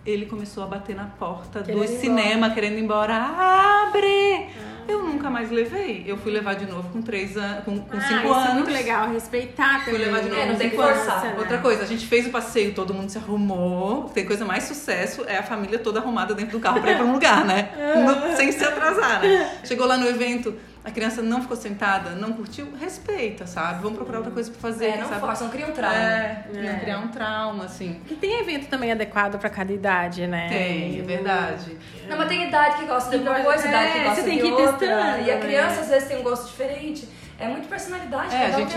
Ele 0.07 0.25
começou 0.25 0.63
a 0.63 0.67
bater 0.67 0.95
na 0.95 1.03
porta 1.03 1.61
querendo 1.61 1.81
do 1.81 1.99
cinema, 1.99 2.49
querendo 2.51 2.77
ir 2.77 2.81
embora. 2.81 3.13
Abre! 3.13 4.47
Ah. 4.57 4.77
Eu 4.87 5.03
nunca 5.03 5.29
mais 5.29 5.51
levei. 5.51 6.05
Eu 6.07 6.15
fui 6.15 6.31
levar 6.31 6.53
de 6.53 6.65
novo 6.65 6.87
com 6.93 7.01
três 7.01 7.35
anos, 7.35 7.65
com, 7.65 7.77
com 7.77 7.97
ah, 7.97 7.99
cinco 7.99 8.31
anos. 8.31 8.49
É 8.49 8.53
muito 8.53 8.71
legal, 8.71 9.09
respeitar 9.11 9.83
também. 9.83 9.95
Fui 9.95 10.05
levar 10.05 10.21
de 10.21 10.29
novo 10.29 10.41
é, 10.41 10.45
não 10.45 10.55
tem 10.55 10.69
que 10.69 10.77
forçar. 10.77 11.23
Né? 11.25 11.35
Outra 11.37 11.57
coisa, 11.57 11.83
a 11.83 11.85
gente 11.85 12.07
fez 12.07 12.25
o 12.25 12.29
passeio, 12.29 12.73
todo 12.73 12.93
mundo 12.93 13.09
se 13.09 13.17
arrumou. 13.17 14.05
Tem 14.05 14.25
coisa 14.25 14.45
mais 14.45 14.63
sucesso, 14.63 15.25
é 15.27 15.39
a 15.39 15.43
família 15.43 15.77
toda 15.77 15.99
arrumada 15.99 16.33
dentro 16.33 16.57
do 16.57 16.61
carro 16.61 16.79
pra 16.79 16.93
ir 16.93 16.95
pra 16.95 17.05
um 17.05 17.11
lugar, 17.11 17.43
né? 17.43 17.71
no, 17.99 18.37
sem 18.37 18.49
se 18.53 18.63
atrasar, 18.63 19.21
né? 19.21 19.59
Chegou 19.65 19.85
lá 19.85 19.97
no 19.97 20.07
evento, 20.07 20.55
a 20.87 20.91
criança 20.91 21.21
não 21.21 21.41
ficou 21.41 21.57
sentada, 21.57 22.11
não 22.11 22.31
curtiu, 22.31 22.73
respeita, 22.79 23.45
sabe? 23.45 23.81
Vamos 23.81 23.97
procurar 23.97 24.19
outra 24.19 24.31
coisa 24.31 24.49
pra 24.49 24.61
fazer. 24.61 24.85
É, 24.85 24.97
não 24.97 25.09
sabe? 25.09 25.19
força, 25.19 25.43
não 25.43 25.51
cria 25.51 25.67
um 25.67 25.71
trauma. 25.71 25.97
É, 25.97 26.45
é. 26.53 26.61
não 26.61 26.79
criar 26.79 26.99
um 26.99 27.07
trauma, 27.09 27.65
assim. 27.65 27.99
Que 28.07 28.15
tem 28.15 28.39
evento 28.39 28.69
também 28.69 28.89
adequado 28.89 29.37
pra 29.37 29.49
cada 29.49 29.73
idade, 29.73 30.25
né? 30.25 30.47
Tem, 30.47 30.97
é 30.97 31.03
verdade. 31.03 31.77
Não, 32.07 32.15
mas 32.15 32.29
tem 32.29 32.47
idade 32.47 32.77
que 32.77 32.85
gosta 32.85 33.17
de 33.17 33.21
uma 33.21 33.37
coisa, 33.37 33.67
idade 33.67 33.91
que 33.91 33.99
é, 33.99 34.03
gosta 34.05 34.23
de 34.23 34.41
outra. 34.43 35.19
E 35.19 35.29
a 35.29 35.39
criança 35.39 35.81
às 35.81 35.89
vezes 35.89 36.07
tem 36.07 36.19
um 36.19 36.23
gosto 36.23 36.47
diferente. 36.47 37.05
É 37.39 37.47
muito 37.47 37.67
personalidade, 37.67 38.33
é, 38.33 38.47
a 38.47 38.51
gente, 38.51 38.75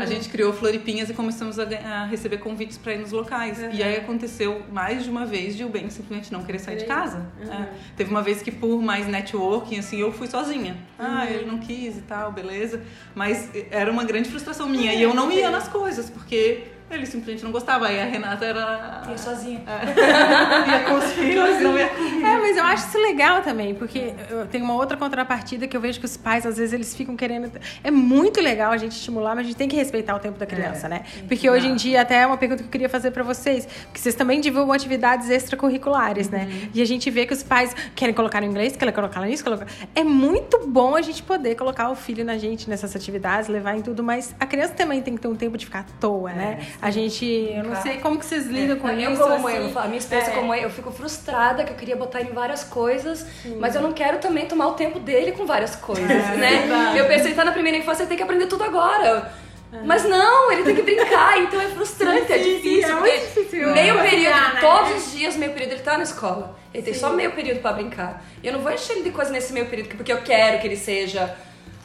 a 0.00 0.06
gente 0.06 0.28
criou 0.28 0.52
Floripinhas 0.52 1.08
e 1.08 1.14
começamos 1.14 1.58
a, 1.58 1.62
a 1.64 2.04
receber 2.04 2.38
convites 2.38 2.76
para 2.76 2.92
ir 2.92 2.98
nos 2.98 3.10
locais. 3.10 3.58
Uhum. 3.58 3.70
E 3.72 3.82
aí 3.82 3.96
aconteceu 3.96 4.62
mais 4.70 5.04
de 5.04 5.10
uma 5.10 5.24
vez 5.24 5.56
de 5.56 5.64
o 5.64 5.68
Ben 5.68 5.88
simplesmente 5.88 6.30
não 6.30 6.42
querer 6.44 6.58
sair 6.58 6.76
de 6.76 6.84
casa. 6.84 7.26
Uhum. 7.40 7.52
É. 7.52 7.68
Teve 7.96 8.10
uma 8.10 8.22
vez 8.22 8.42
que 8.42 8.50
por 8.50 8.82
mais 8.82 9.06
networking, 9.06 9.78
assim, 9.78 9.98
eu 9.98 10.12
fui 10.12 10.26
sozinha. 10.26 10.76
Ah, 10.98 11.02
uhum. 11.02 11.16
Ah, 11.16 11.30
ele 11.30 11.46
não 11.46 11.58
quis 11.58 11.96
e 11.96 12.02
tal, 12.02 12.32
beleza. 12.32 12.82
Mas 13.14 13.50
era 13.70 13.90
uma 13.90 14.04
grande 14.04 14.28
frustração 14.28 14.68
minha. 14.68 14.92
e 14.92 15.02
eu 15.02 15.14
não 15.14 15.30
ia 15.32 15.50
nas 15.50 15.68
coisas, 15.68 16.10
porque 16.10 16.64
ele 16.94 17.06
simplesmente 17.06 17.44
não 17.44 17.52
gostava. 17.52 17.86
Aí 17.88 18.00
a 18.00 18.04
Renata 18.04 18.44
era. 18.44 19.02
Ia 19.08 19.18
sozinha. 19.18 19.62
É. 19.66 20.70
ia 20.72 20.80
com 20.84 20.94
os 20.94 21.12
filhos, 21.12 21.60
não 21.60 21.78
ia 21.78 21.88
comigo. 21.88 22.26
É, 22.26 22.38
mas 22.38 22.56
eu 22.56 22.64
acho 22.64 22.88
isso 22.88 22.98
legal 22.98 23.42
também, 23.42 23.74
porque 23.74 24.12
tem 24.50 24.62
uma 24.62 24.74
outra 24.74 24.96
contrapartida 24.96 25.66
que 25.66 25.76
eu 25.76 25.80
vejo 25.80 25.98
que 25.98 26.06
os 26.06 26.16
pais, 26.16 26.46
às 26.46 26.56
vezes, 26.56 26.72
eles 26.72 26.94
ficam 26.94 27.16
querendo. 27.16 27.50
É 27.82 27.90
muito 27.90 28.40
legal 28.40 28.72
a 28.72 28.76
gente 28.76 28.92
estimular, 28.92 29.34
mas 29.34 29.44
a 29.44 29.48
gente 29.48 29.56
tem 29.56 29.68
que 29.68 29.76
respeitar 29.76 30.14
o 30.14 30.18
tempo 30.18 30.38
da 30.38 30.46
criança, 30.46 30.86
é. 30.86 30.90
né? 30.90 31.02
Porque 31.26 31.48
hoje 31.48 31.68
em 31.68 31.74
dia, 31.74 32.02
até 32.02 32.22
é 32.22 32.26
uma 32.26 32.36
pergunta 32.36 32.62
que 32.62 32.68
eu 32.68 32.72
queria 32.72 32.88
fazer 32.88 33.10
para 33.10 33.22
vocês, 33.22 33.66
porque 33.66 33.98
vocês 33.98 34.14
também 34.14 34.40
divulgam 34.40 34.72
atividades 34.72 35.30
extracurriculares, 35.30 36.28
né? 36.28 36.42
uhum. 36.42 36.46
né? 36.46 36.70
E 36.74 36.82
a 36.82 36.84
gente 36.84 37.10
vê 37.10 37.26
que 37.26 37.32
os 37.32 37.42
pais 37.42 37.74
querem 37.94 38.14
colocar 38.14 38.40
no 38.40 38.46
inglês, 38.46 38.76
querem 38.76 38.94
colocar 38.94 39.20
nisso, 39.22 39.44
colocar. 39.44 39.66
É 39.94 40.04
muito 40.04 40.66
bom 40.66 40.96
a 40.96 41.02
gente 41.02 41.22
poder 41.22 41.54
colocar 41.54 41.90
o 41.90 41.94
filho 41.94 42.24
na 42.24 42.38
gente 42.38 42.68
nessas 42.68 42.94
atividades, 42.94 43.48
levar 43.48 43.76
em 43.76 43.82
tudo, 43.82 44.02
mas 44.02 44.34
a 44.38 44.46
criança 44.46 44.74
também 44.74 45.02
tem 45.02 45.14
que 45.14 45.20
ter 45.20 45.28
um 45.28 45.36
tempo 45.36 45.56
de 45.56 45.66
ficar 45.66 45.80
à 45.80 45.84
toa, 46.00 46.32
né? 46.32 46.60
É, 46.82 46.86
a 46.86 46.90
gente, 46.90 47.24
eu 47.24 47.62
não 47.62 47.80
sei 47.80 47.98
como 47.98 48.18
que 48.18 48.26
vocês 48.26 48.46
lidam 48.46 48.76
é. 48.76 48.80
com 48.80 48.88
eu 48.88 49.12
isso. 49.12 49.22
Como 49.22 49.34
assim. 49.34 49.42
mãe, 49.42 49.56
eu 49.56 49.78
a 49.78 49.84
minha 49.84 49.98
experiência 49.98 50.32
é. 50.32 50.34
como 50.34 50.48
mãe, 50.48 50.62
eu 50.62 50.70
fico 50.70 50.90
frustrada 50.90 51.62
que 51.64 51.72
eu 51.72 51.76
queria 51.76 51.96
botar 51.96 52.20
em 52.20 52.32
várias 52.32 52.64
coisas, 52.64 53.24
Sim. 53.42 53.56
mas 53.60 53.74
eu 53.74 53.80
não 53.80 53.92
quero 53.92 54.18
também 54.18 54.46
tomar 54.46 54.66
o 54.66 54.72
tempo 54.72 54.98
dele 54.98 55.32
com 55.32 55.46
várias 55.46 55.76
coisas, 55.76 56.10
é, 56.10 56.36
né? 56.36 56.94
Eu 56.96 57.06
pensei, 57.06 57.34
tá 57.34 57.44
na 57.44 57.52
primeira 57.52 57.78
infância, 57.78 58.02
ele 58.02 58.08
tem 58.08 58.16
que 58.16 58.22
aprender 58.22 58.46
tudo 58.46 58.64
agora. 58.64 59.32
É. 59.72 59.80
Mas 59.84 60.04
não, 60.04 60.52
ele 60.52 60.64
tem 60.64 60.74
que 60.74 60.82
brincar, 60.82 61.40
então 61.40 61.58
é 61.58 61.68
frustrante, 61.68 62.26
sim, 62.26 62.32
é 62.32 62.38
difícil. 62.38 63.02
Sim, 63.02 63.08
é 63.08 63.16
difícil. 63.18 63.72
Meio 63.72 64.02
período, 64.02 64.34
né? 64.34 64.58
todos 64.60 65.06
os 65.06 65.12
dias, 65.12 65.36
meio 65.36 65.52
período, 65.52 65.72
ele 65.72 65.82
tá 65.82 65.96
na 65.96 66.02
escola. 66.02 66.58
Ele 66.74 66.82
tem 66.82 66.94
só 66.94 67.10
meio 67.10 67.32
período 67.32 67.60
para 67.60 67.72
brincar. 67.72 68.24
E 68.42 68.46
eu 68.46 68.52
não 68.52 68.60
vou 68.60 68.72
encher 68.72 68.94
ele 68.94 69.04
de 69.04 69.10
coisa 69.10 69.30
nesse 69.30 69.52
meio 69.52 69.66
período, 69.66 69.96
porque 69.96 70.12
eu 70.12 70.20
quero 70.20 70.60
que 70.60 70.66
ele 70.66 70.76
seja 70.76 71.34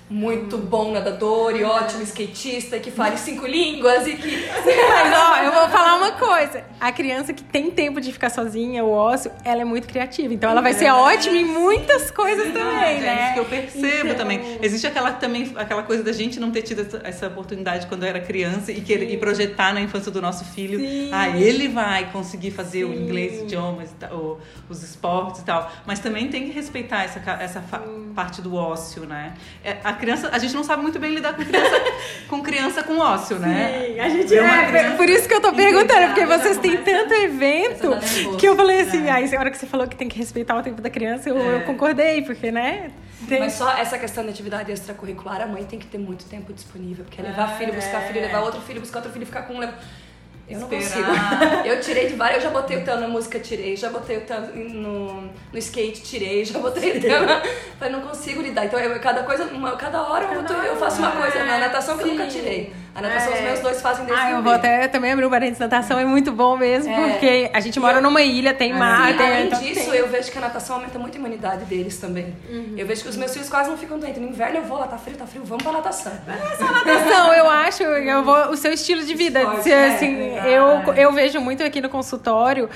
muito 0.10 0.58
bom 0.58 0.94
nadador 0.94 1.54
e 1.56 1.64
ótimo 1.64 2.02
skatista, 2.04 2.80
que 2.80 2.90
fale 2.90 3.18
cinco 3.18 3.46
línguas 3.46 4.08
e 4.08 4.16
que. 4.16 4.48
Mas 4.48 5.14
ó, 5.14 5.38
eu 5.44 5.52
vou 5.52 5.70
falar 5.70 5.98
uma 5.98 6.12
coisa: 6.12 6.64
a 6.80 6.92
criança 6.92 7.34
que 7.34 7.44
tem 7.44 7.70
tempo 7.70 8.00
de 8.00 8.12
ficar 8.14 8.30
sozinha, 8.30 8.86
o 8.86 8.92
ócio, 8.92 9.32
ela 9.44 9.62
é 9.62 9.66
muito 9.66 9.88
criativa. 9.88 10.34
Então 10.34 10.50
ela 10.50 10.62
vai 10.62 10.74
ser 10.74 10.90
ótima 10.92 11.36
em 11.36 11.46
muitas 11.46 12.10
coisas 12.10 12.54
também, 12.54 13.02
né? 13.02 13.08
É 13.08 13.26
isso 13.26 13.34
que 13.34 13.40
eu 13.40 13.46
percebo 13.46 14.06
então... 14.06 14.16
também. 14.16 14.58
Existe 14.62 14.88
aquela, 14.88 15.12
também, 15.12 15.52
aquela 15.56 15.84
coisa 15.84 16.04
da 16.04 16.14
gente 16.14 16.40
não 16.40 16.52
ter 16.52 16.62
tido 16.62 16.88
essa, 17.04 17.28
oportunidade 17.28 17.88
quando 17.88 18.06
era 18.06 18.22
criança 18.22 18.72
e, 18.72 18.80
querer, 18.80 19.12
e 19.12 19.18
projetar 19.18 19.74
na 19.74 19.82
infância 19.82 20.10
do 20.12 20.22
nosso 20.22 20.46
filho. 20.46 20.80
Sim. 20.80 21.10
Ah, 21.12 21.28
ele 21.30 21.68
vai 21.68 22.10
conseguir 22.12 22.52
fazer 22.52 22.86
Sim. 22.86 22.92
o 22.92 22.94
inglês, 22.94 23.42
idiomas, 23.42 23.94
os 24.70 24.84
esportes 24.84 25.42
e 25.42 25.46
tal. 25.46 25.70
Mas 25.86 26.00
também 26.00 26.30
tem 26.30 26.46
que 26.46 26.52
respeitar 26.52 27.04
essa, 27.04 27.20
essa 27.42 27.62
parte 28.16 28.42
do 28.42 28.56
ócio, 28.56 29.06
né? 29.06 29.34
É, 29.64 29.78
a 29.84 29.97
criança, 29.98 30.30
a 30.32 30.38
gente 30.38 30.54
não 30.54 30.64
sabe 30.64 30.82
muito 30.82 31.00
bem 31.00 31.14
lidar 31.14 31.34
com 31.34 31.44
criança 31.44 31.82
com, 32.30 32.42
criança 32.42 32.84
com 32.84 33.00
ócio, 33.00 33.38
né? 33.38 33.88
Sim, 33.88 34.00
a 34.00 34.10
gente 34.10 34.38
é, 34.38 34.92
por 34.96 35.10
isso 35.10 35.28
que 35.28 35.34
eu 35.34 35.42
tô 35.42 35.54
perguntando, 35.54 36.08
porque 36.08 36.26
vocês 36.26 36.58
têm 36.58 36.78
tanto 36.78 37.14
evento 37.14 37.90
que 38.38 38.48
eu 38.48 38.56
falei 38.56 38.82
assim, 38.82 39.08
é. 39.08 39.12
aí 39.12 39.36
a 39.36 39.40
hora 39.40 39.52
que 39.52 39.58
você 39.58 39.68
falou 39.68 39.88
que 39.88 39.96
tem 39.96 40.08
que 40.08 40.18
respeitar 40.18 40.56
o 40.56 40.64
tempo 40.64 40.82
da 40.82 40.90
criança, 40.90 41.30
eu, 41.30 41.38
é. 41.38 41.56
eu 41.56 41.62
concordei, 41.62 42.22
porque, 42.22 42.52
né? 42.52 42.92
Tem... 43.28 43.40
Mas 43.40 43.54
só 43.54 43.72
essa 43.78 43.98
questão 43.98 44.24
da 44.24 44.30
atividade 44.30 44.72
extracurricular, 44.72 45.42
a 45.42 45.48
mãe 45.48 45.64
tem 45.64 45.80
que 45.80 45.88
ter 45.88 45.98
muito 45.98 46.26
tempo 46.26 46.54
disponível, 46.54 47.04
porque 47.04 47.20
é 47.20 47.24
levar 47.24 47.54
é, 47.54 47.58
filho, 47.58 47.74
buscar 47.74 48.02
filho, 48.02 48.22
levar 48.22 48.42
outro 48.42 48.62
filho, 48.62 48.80
buscar 48.80 49.00
outro 49.00 49.12
filho, 49.12 49.26
ficar 49.26 49.44
com 49.44 49.56
um... 49.56 49.70
Eu 50.50 50.60
não 50.60 50.70
consigo. 50.70 51.12
Eu 51.66 51.82
tirei 51.82 52.08
de 52.08 52.16
várias. 52.16 52.44
Eu 52.44 52.50
já 52.50 52.60
botei 52.60 52.78
o 52.78 52.86
tema 52.86 53.02
na 53.02 53.08
música, 53.08 53.38
tirei. 53.40 53.76
Já 53.76 53.90
botei 53.90 54.18
o 54.18 54.22
tema 54.22 54.48
no, 54.48 55.24
no 55.24 55.58
skate, 55.58 56.02
tirei. 56.02 56.46
Já 56.46 56.60
botei 56.60 56.98
o 56.98 57.02
tema. 57.02 57.42
Falei, 57.78 57.94
não 57.94 58.02
consigo 58.02 58.42
lidar. 58.42 58.66
Então, 58.66 58.80
eu, 58.80 58.98
cada 59.00 59.24
coisa, 59.24 59.44
uma, 59.46 59.76
cada 59.76 60.02
hora 60.02 60.26
eu, 60.26 60.64
eu 60.64 60.76
faço 60.78 61.00
uma 61.00 61.12
coisa. 61.12 61.44
Na 61.44 61.60
natação 61.60 61.98
que 61.98 62.04
eu 62.04 62.08
nunca 62.08 62.28
tirei. 62.28 62.74
A 62.98 63.02
natação, 63.02 63.32
é. 63.32 63.36
os 63.36 63.42
meus 63.44 63.60
dois 63.60 63.80
fazem 63.80 64.06
desde 64.06 64.26
Ah, 64.26 64.32
eu 64.32 64.42
vou 64.42 64.52
até 64.52 64.88
também 64.88 65.12
abrir 65.12 65.24
um 65.24 65.30
parênteses. 65.30 65.60
Natação 65.60 66.00
é 66.00 66.06
muito 66.06 66.32
bom 66.32 66.58
mesmo, 66.58 66.92
é. 66.92 67.12
porque 67.12 67.52
a 67.54 67.60
gente 67.60 67.80
mora 67.80 68.02
numa 68.02 68.24
ilha, 68.24 68.56
tem 68.56 68.74
mar. 68.74 69.12
Sim, 69.12 69.18
tem, 69.18 69.28
além 69.28 69.46
então 69.46 69.60
disso, 69.60 69.92
tem. 69.92 70.00
eu 70.00 70.08
vejo 70.08 70.32
que 70.32 70.38
a 70.40 70.42
natação 70.42 70.78
aumenta 70.78 70.98
muito 70.98 71.14
a 71.14 71.20
imunidade 71.20 71.66
deles 71.66 71.98
também. 72.00 72.36
Uhum. 72.50 72.74
Eu 72.76 72.88
vejo 72.88 73.04
que 73.04 73.10
os 73.10 73.16
meus 73.16 73.32
filhos 73.32 73.50
quase 73.50 73.70
não 73.70 73.78
ficam 73.78 74.00
doentes. 74.00 74.20
No 74.20 74.28
inverno 74.28 74.58
eu 74.58 74.64
vou 74.64 74.80
lá, 74.80 74.88
tá 74.88 74.98
frio, 74.98 75.16
tá 75.16 75.28
frio, 75.28 75.44
vamos 75.46 75.64
pra 75.64 75.74
natação. 75.74 76.12
Não 76.26 76.34
é 76.34 76.72
natação, 76.72 77.34
eu 77.36 77.48
acho, 77.48 77.84
eu 77.84 78.24
vou, 78.24 78.50
o 78.50 78.58
seu 78.58 78.74
estilo 78.74 79.04
de 79.04 79.14
vida. 79.14 79.42
Esporte, 79.42 79.62
se, 79.62 79.74
assim, 79.74 80.36
é, 80.36 80.58
eu, 80.58 80.94
eu 80.96 81.12
vejo 81.14 81.40
muito 81.40 81.62
aqui 81.64 81.80
no 81.80 81.90
consultório, 81.90 82.68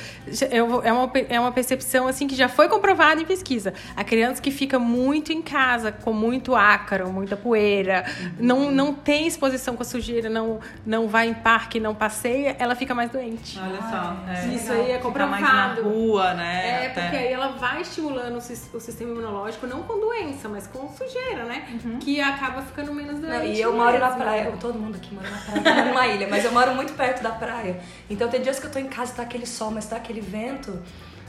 eu, 0.51 0.83
é, 0.83 0.93
uma, 0.93 1.11
é 1.29 1.39
uma 1.39 1.51
percepção 1.51 2.07
assim 2.07 2.27
que 2.27 2.35
já 2.35 2.47
foi 2.47 2.69
comprovada 2.69 3.19
em 3.19 3.25
pesquisa. 3.25 3.73
A 3.97 4.03
criança 4.03 4.39
que 4.39 4.51
fica 4.51 4.77
muito 4.77 5.33
em 5.33 5.41
casa, 5.41 5.91
com 5.91 6.13
muito 6.13 6.55
ácaro, 6.55 7.11
muita 7.11 7.35
poeira, 7.35 8.05
uhum. 8.07 8.31
não, 8.39 8.71
não 8.71 8.93
tem 8.93 9.25
exposição 9.25 9.75
com 9.75 9.81
a 9.81 9.85
sujeira, 9.85 10.10
não 10.29 10.59
não 10.85 11.07
vai 11.07 11.27
em 11.29 11.33
parque, 11.33 11.79
não 11.79 11.93
passeia, 11.93 12.55
ela 12.59 12.75
fica 12.75 12.93
mais 12.93 13.11
doente. 13.11 13.59
Olha 13.59 13.81
só. 13.81 14.17
É. 14.29 14.47
Isso 14.53 14.71
aí 14.71 14.91
é 14.91 14.97
comprovado. 14.97 15.37
Fica 15.37 15.53
mais 15.53 15.77
na 15.77 15.81
rua, 15.83 16.33
né? 16.33 16.67
É, 16.67 16.87
Até. 16.87 17.01
porque 17.01 17.17
aí 17.17 17.33
ela 17.33 17.49
vai 17.49 17.81
estimulando 17.81 18.37
o, 18.37 18.41
sistema 18.79 19.11
imunológico, 19.11 19.67
não 19.67 19.83
com 19.83 19.99
doença, 19.99 20.49
mas 20.49 20.67
com 20.67 20.89
sujeira, 20.89 21.45
né? 21.45 21.67
Uhum. 21.83 21.99
Que 21.99 22.19
acaba 22.19 22.61
ficando 22.61 22.93
menos 22.93 23.19
doente. 23.19 23.37
Não, 23.37 23.45
e 23.45 23.61
eu 23.61 23.73
moro 23.73 23.97
na 23.99 24.11
praia, 24.11 24.51
todo 24.59 24.77
mundo 24.77 24.95
aqui 24.95 25.13
mora 25.13 25.29
na 25.29 25.61
praia, 25.61 25.85
numa 25.85 26.07
ilha, 26.07 26.27
mas 26.29 26.43
eu 26.43 26.51
moro 26.51 26.73
muito 26.75 26.93
perto 26.93 27.21
da 27.21 27.31
praia. 27.31 27.79
Então 28.09 28.29
tem 28.29 28.41
dias 28.41 28.59
que 28.59 28.65
eu 28.65 28.71
tô 28.71 28.79
em 28.79 28.87
casa, 28.87 29.13
tá 29.13 29.23
aquele 29.23 29.45
sol, 29.45 29.71
mas 29.71 29.85
tá 29.85 29.95
aquele 29.95 30.21
vento. 30.21 30.79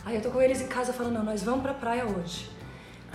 Aí 0.04 0.16
eu 0.16 0.22
tô 0.22 0.30
com 0.30 0.42
eles 0.42 0.60
em 0.60 0.66
casa 0.66 0.92
falando, 0.92 1.14
não, 1.14 1.24
nós 1.24 1.42
vamos 1.42 1.62
pra 1.62 1.72
praia 1.72 2.04
hoje. 2.04 2.50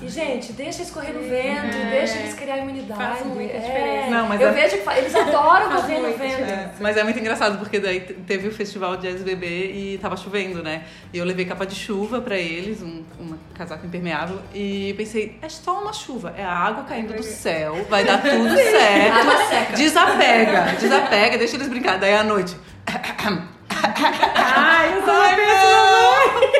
E, 0.01 0.07
gente, 0.09 0.53
deixa 0.53 0.83
escorrer 0.83 1.13
no 1.13 1.21
vento, 1.21 1.75
é. 1.75 1.89
deixa 1.89 2.19
eles 2.19 2.35
criar 2.35 2.59
imunidade. 2.59 3.01
Faz 3.01 3.25
muita 3.25 3.53
é. 3.53 4.07
Não, 4.09 4.27
mas 4.27 4.39
eu 4.39 4.49
é... 4.49 4.51
vejo 4.51 4.77
que 4.77 4.89
eles 4.89 5.15
adoram 5.15 5.69
correr 5.71 5.99
no 5.99 6.17
vento. 6.17 6.43
É. 6.43 6.71
Mas 6.79 6.97
é 6.97 7.03
muito 7.03 7.19
engraçado, 7.19 7.57
porque 7.57 7.79
daí 7.79 8.01
teve 8.01 8.47
o 8.47 8.51
festival 8.51 8.95
de 8.97 9.07
SBB 9.07 9.47
e 9.47 9.97
tava 9.97 10.15
chovendo, 10.15 10.61
né? 10.61 10.83
E 11.11 11.17
eu 11.17 11.25
levei 11.25 11.45
capa 11.45 11.65
de 11.65 11.73
chuva 11.73 12.21
pra 12.21 12.37
eles, 12.37 12.81
um, 12.83 13.03
uma 13.19 13.37
casaco 13.55 13.87
impermeável, 13.87 14.39
e 14.53 14.93
pensei, 14.95 15.39
é 15.41 15.49
só 15.49 15.81
uma 15.81 15.93
chuva, 15.93 16.33
é 16.37 16.43
a 16.43 16.53
água 16.53 16.83
caindo 16.83 17.13
do 17.13 17.23
céu, 17.23 17.83
vai 17.89 18.05
dar 18.05 18.21
tudo 18.21 18.49
certo. 18.53 19.13
Água 19.13 19.45
seca. 19.47 19.77
Desapega, 19.77 20.61
desapega, 20.79 21.37
deixa 21.39 21.55
eles 21.55 21.67
brincar. 21.67 21.97
Daí 21.97 22.13
à 22.13 22.23
noite. 22.23 22.55
Ai, 24.35 24.93
eu 24.95 25.05
sou 25.05 25.13
uma 25.13 25.35
pessoa 25.35 25.97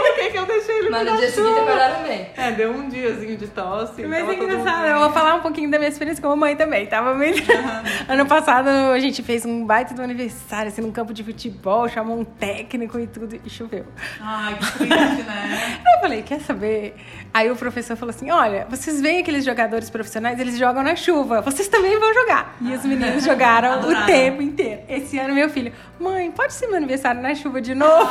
por 0.07 0.15
que, 0.15 0.29
que 0.29 0.37
eu 0.37 0.45
deixei 0.45 0.79
ele 0.79 0.89
Mas 0.89 1.09
no 1.09 1.17
dia 1.17 1.31
seguinte 1.31 1.59
acordaram 1.59 2.03
bem. 2.03 2.29
É, 2.35 2.51
deu 2.51 2.71
um 2.71 2.89
diazinho 2.89 3.37
de 3.37 3.47
tosse. 3.47 4.03
Mas 4.03 4.27
é 4.27 4.33
engraçado, 4.33 4.85
eu 4.85 4.99
vou 4.99 5.11
falar 5.11 5.35
um 5.35 5.41
pouquinho 5.41 5.69
da 5.69 5.77
minha 5.77 5.89
experiência 5.89 6.21
como 6.21 6.35
mãe 6.35 6.55
também. 6.55 6.85
Tava 6.87 7.13
meio... 7.13 7.35
ano 8.07 8.25
passado 8.25 8.69
a 8.69 8.99
gente 8.99 9.21
fez 9.23 9.45
um 9.45 9.65
baita 9.65 9.93
do 9.93 10.01
aniversário, 10.01 10.69
assim, 10.69 10.81
num 10.81 10.91
campo 10.91 11.13
de 11.13 11.23
futebol, 11.23 11.87
chamou 11.87 12.19
um 12.19 12.23
técnico 12.23 12.99
e 12.99 13.07
tudo, 13.07 13.39
e 13.43 13.49
choveu. 13.49 13.85
Ai, 14.19 14.55
que 14.55 14.77
triste, 14.77 15.23
né? 15.23 15.81
Eu 15.95 16.01
falei, 16.01 16.21
quer 16.21 16.39
saber? 16.41 16.95
Aí 17.33 17.49
o 17.49 17.55
professor 17.55 17.95
falou 17.95 18.13
assim: 18.13 18.29
olha, 18.31 18.67
vocês 18.69 19.01
veem 19.01 19.19
aqueles 19.19 19.43
jogadores 19.43 19.89
profissionais, 19.89 20.39
eles 20.39 20.57
jogam 20.57 20.83
na 20.83 20.95
chuva, 20.95 21.41
vocês 21.41 21.67
também 21.67 21.99
vão 21.99 22.13
jogar. 22.13 22.55
E 22.61 22.73
os 22.73 22.83
meninos 22.83 23.23
jogaram 23.23 23.81
o 23.81 24.05
tempo 24.05 24.41
inteiro. 24.41 24.81
Esse 24.87 25.17
ano, 25.17 25.33
meu 25.33 25.49
filho, 25.49 25.71
mãe, 25.99 26.31
pode 26.31 26.53
ser 26.53 26.67
meu 26.67 26.77
aniversário 26.77 27.06
na 27.13 27.35
chuva 27.35 27.61
de 27.61 27.73
novo? 27.75 28.07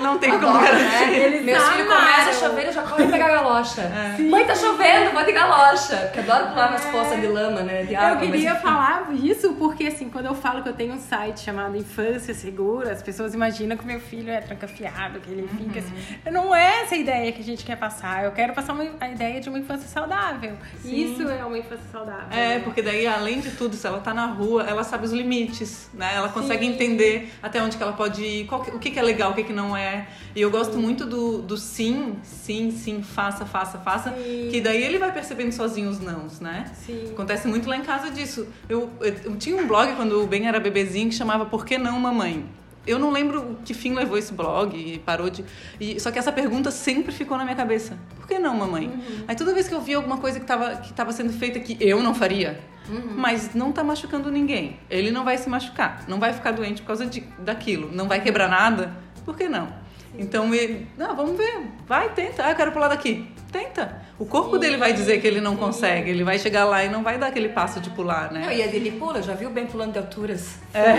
Não 0.00 0.18
tem 0.18 0.30
como 0.38 0.58
garantir. 0.58 1.06
Né? 1.06 1.18
Eles 1.18 1.44
Meus 1.44 1.68
filhos 1.68 1.88
começam 1.88 2.28
a 2.28 2.32
chover 2.32 2.68
e 2.68 2.72
já 2.72 2.82
correm 2.82 3.10
pegar 3.10 3.26
a 3.26 3.42
galocha. 3.42 3.82
É. 3.82 4.22
Mãe, 4.22 4.44
tá 4.44 4.54
chovendo, 4.54 5.12
vou 5.12 5.24
de 5.24 5.32
galocha. 5.32 5.96
Porque 5.96 6.20
adoro 6.20 6.50
pular 6.50 6.70
nas 6.70 6.84
poças 6.86 7.20
de 7.20 7.26
lama, 7.26 7.60
né? 7.60 7.84
De 7.84 7.94
água, 7.94 8.24
eu 8.24 8.30
queria 8.30 8.54
mas... 8.54 8.62
falar 8.62 9.08
isso 9.12 9.54
porque, 9.54 9.84
assim, 9.84 10.08
quando 10.08 10.26
eu 10.26 10.34
falo 10.34 10.62
que 10.62 10.68
eu 10.68 10.72
tenho 10.72 10.94
um 10.94 11.00
site 11.00 11.40
chamado 11.40 11.76
Infância 11.76 12.34
Segura, 12.34 12.92
as 12.92 13.02
pessoas 13.02 13.34
imaginam 13.34 13.76
que 13.76 13.86
meu 13.86 14.00
filho 14.00 14.30
é 14.30 14.40
trancafiado, 14.40 15.20
que 15.20 15.30
ele 15.30 15.48
fica 15.48 15.80
assim. 15.80 15.94
Uhum. 16.26 16.32
Não 16.32 16.54
é 16.54 16.82
essa 16.82 16.94
a 16.94 16.98
ideia 16.98 17.32
que 17.32 17.40
a 17.40 17.44
gente 17.44 17.64
quer 17.64 17.76
passar. 17.76 18.24
Eu 18.24 18.32
quero 18.32 18.52
passar 18.52 18.72
uma, 18.72 18.84
a 19.00 19.08
ideia 19.08 19.40
de 19.40 19.48
uma 19.48 19.58
infância 19.58 19.88
saudável. 19.88 20.56
Sim. 20.80 20.94
Isso 20.94 21.28
é 21.28 21.44
uma 21.44 21.58
infância 21.58 21.84
saudável. 21.90 22.26
É, 22.30 22.58
porque 22.60 22.82
daí, 22.82 23.06
além 23.06 23.40
de 23.40 23.50
tudo, 23.50 23.76
se 23.76 23.86
ela 23.86 24.00
tá 24.00 24.14
na 24.14 24.26
rua, 24.26 24.64
ela 24.68 24.84
sabe 24.84 25.04
os 25.04 25.12
limites, 25.12 25.88
né? 25.94 26.12
Ela 26.14 26.28
consegue 26.28 26.66
Sim. 26.66 26.72
entender 26.72 27.32
até 27.42 27.62
onde 27.62 27.76
que 27.76 27.82
ela 27.82 27.92
pode 27.92 28.22
ir, 28.22 28.46
qual, 28.46 28.60
o 28.60 28.78
que, 28.78 28.90
que 28.90 28.98
é 28.98 29.02
legal, 29.02 29.32
o 29.32 29.34
que, 29.34 29.44
que 29.44 29.52
não 29.52 29.76
é. 29.76 29.91
E 30.34 30.40
eu 30.40 30.50
gosto 30.50 30.78
muito 30.78 31.04
do, 31.06 31.42
do 31.42 31.56
sim, 31.56 32.16
sim, 32.22 32.70
sim, 32.70 33.02
faça, 33.02 33.44
faça, 33.44 33.78
faça. 33.78 34.10
Sim. 34.10 34.48
Que 34.50 34.60
daí 34.60 34.82
ele 34.82 34.98
vai 34.98 35.12
percebendo 35.12 35.52
sozinho 35.52 35.88
os 35.88 36.00
nãos, 36.00 36.40
né? 36.40 36.70
Sim. 36.74 37.10
Acontece 37.12 37.48
muito 37.48 37.68
lá 37.68 37.76
em 37.76 37.82
casa 37.82 38.10
disso. 38.10 38.46
Eu, 38.68 38.90
eu, 39.00 39.14
eu 39.24 39.36
tinha 39.36 39.56
um 39.56 39.66
blog 39.66 39.94
quando 39.96 40.22
o 40.22 40.26
Ben 40.26 40.46
era 40.46 40.60
bebezinho 40.60 41.08
que 41.08 41.14
chamava 41.14 41.46
Por 41.46 41.64
que 41.64 41.78
não 41.78 41.98
mamãe? 41.98 42.44
eu 42.86 42.98
não 42.98 43.10
lembro 43.10 43.58
que 43.64 43.74
fim 43.74 43.94
levou 43.94 44.18
esse 44.18 44.32
blog 44.32 44.76
e 44.76 44.98
parou 44.98 45.30
de. 45.30 45.44
E, 45.80 46.00
só 46.00 46.10
que 46.10 46.18
essa 46.18 46.32
pergunta 46.32 46.70
sempre 46.70 47.12
ficou 47.12 47.36
na 47.36 47.44
minha 47.44 47.56
cabeça. 47.56 47.96
Por 48.16 48.26
que 48.26 48.38
não, 48.38 48.56
mamãe? 48.56 48.88
Uhum. 48.88 49.24
Aí 49.28 49.36
toda 49.36 49.54
vez 49.54 49.68
que 49.68 49.74
eu 49.74 49.80
via 49.80 49.96
alguma 49.96 50.18
coisa 50.18 50.38
que 50.38 50.44
estava 50.44 50.76
que 50.76 50.92
tava 50.92 51.12
sendo 51.12 51.32
feita 51.32 51.60
que 51.60 51.76
eu 51.80 52.02
não 52.02 52.14
faria, 52.14 52.60
uhum. 52.88 53.14
mas 53.16 53.54
não 53.54 53.70
está 53.70 53.84
machucando 53.84 54.30
ninguém. 54.30 54.80
Ele 54.90 55.10
não 55.10 55.24
vai 55.24 55.38
se 55.38 55.48
machucar, 55.48 56.04
não 56.08 56.18
vai 56.18 56.32
ficar 56.32 56.50
doente 56.50 56.82
por 56.82 56.88
causa 56.88 57.06
de, 57.06 57.20
daquilo, 57.38 57.90
não 57.92 58.08
vai 58.08 58.20
quebrar 58.20 58.48
nada, 58.48 58.92
por 59.24 59.36
que 59.36 59.48
não? 59.48 59.81
Então 60.18 60.54
ele, 60.54 60.86
não, 60.96 61.16
vamos 61.16 61.36
ver, 61.36 61.62
vai, 61.86 62.12
tenta. 62.14 62.44
Ah, 62.44 62.50
eu 62.50 62.56
quero 62.56 62.72
pular 62.72 62.88
daqui. 62.88 63.32
Tenta. 63.52 64.00
O 64.18 64.24
corpo 64.24 64.54
sim, 64.54 64.60
dele 64.60 64.76
vai 64.78 64.94
dizer 64.94 65.20
que 65.20 65.26
ele 65.26 65.40
não 65.40 65.52
sim. 65.52 65.58
consegue. 65.58 66.10
Ele 66.10 66.24
vai 66.24 66.38
chegar 66.38 66.64
lá 66.64 66.82
e 66.82 66.88
não 66.88 67.02
vai 67.02 67.18
dar 67.18 67.26
aquele 67.26 67.50
passo 67.50 67.80
de 67.80 67.90
pular, 67.90 68.32
né? 68.32 68.46
Não, 68.46 68.52
e 68.52 68.62
ele 68.62 68.92
pula, 68.92 69.22
já 69.22 69.34
viu 69.34 69.50
bem 69.50 69.66
pulando 69.66 69.92
de 69.92 69.98
alturas? 69.98 70.58
É. 70.72 70.92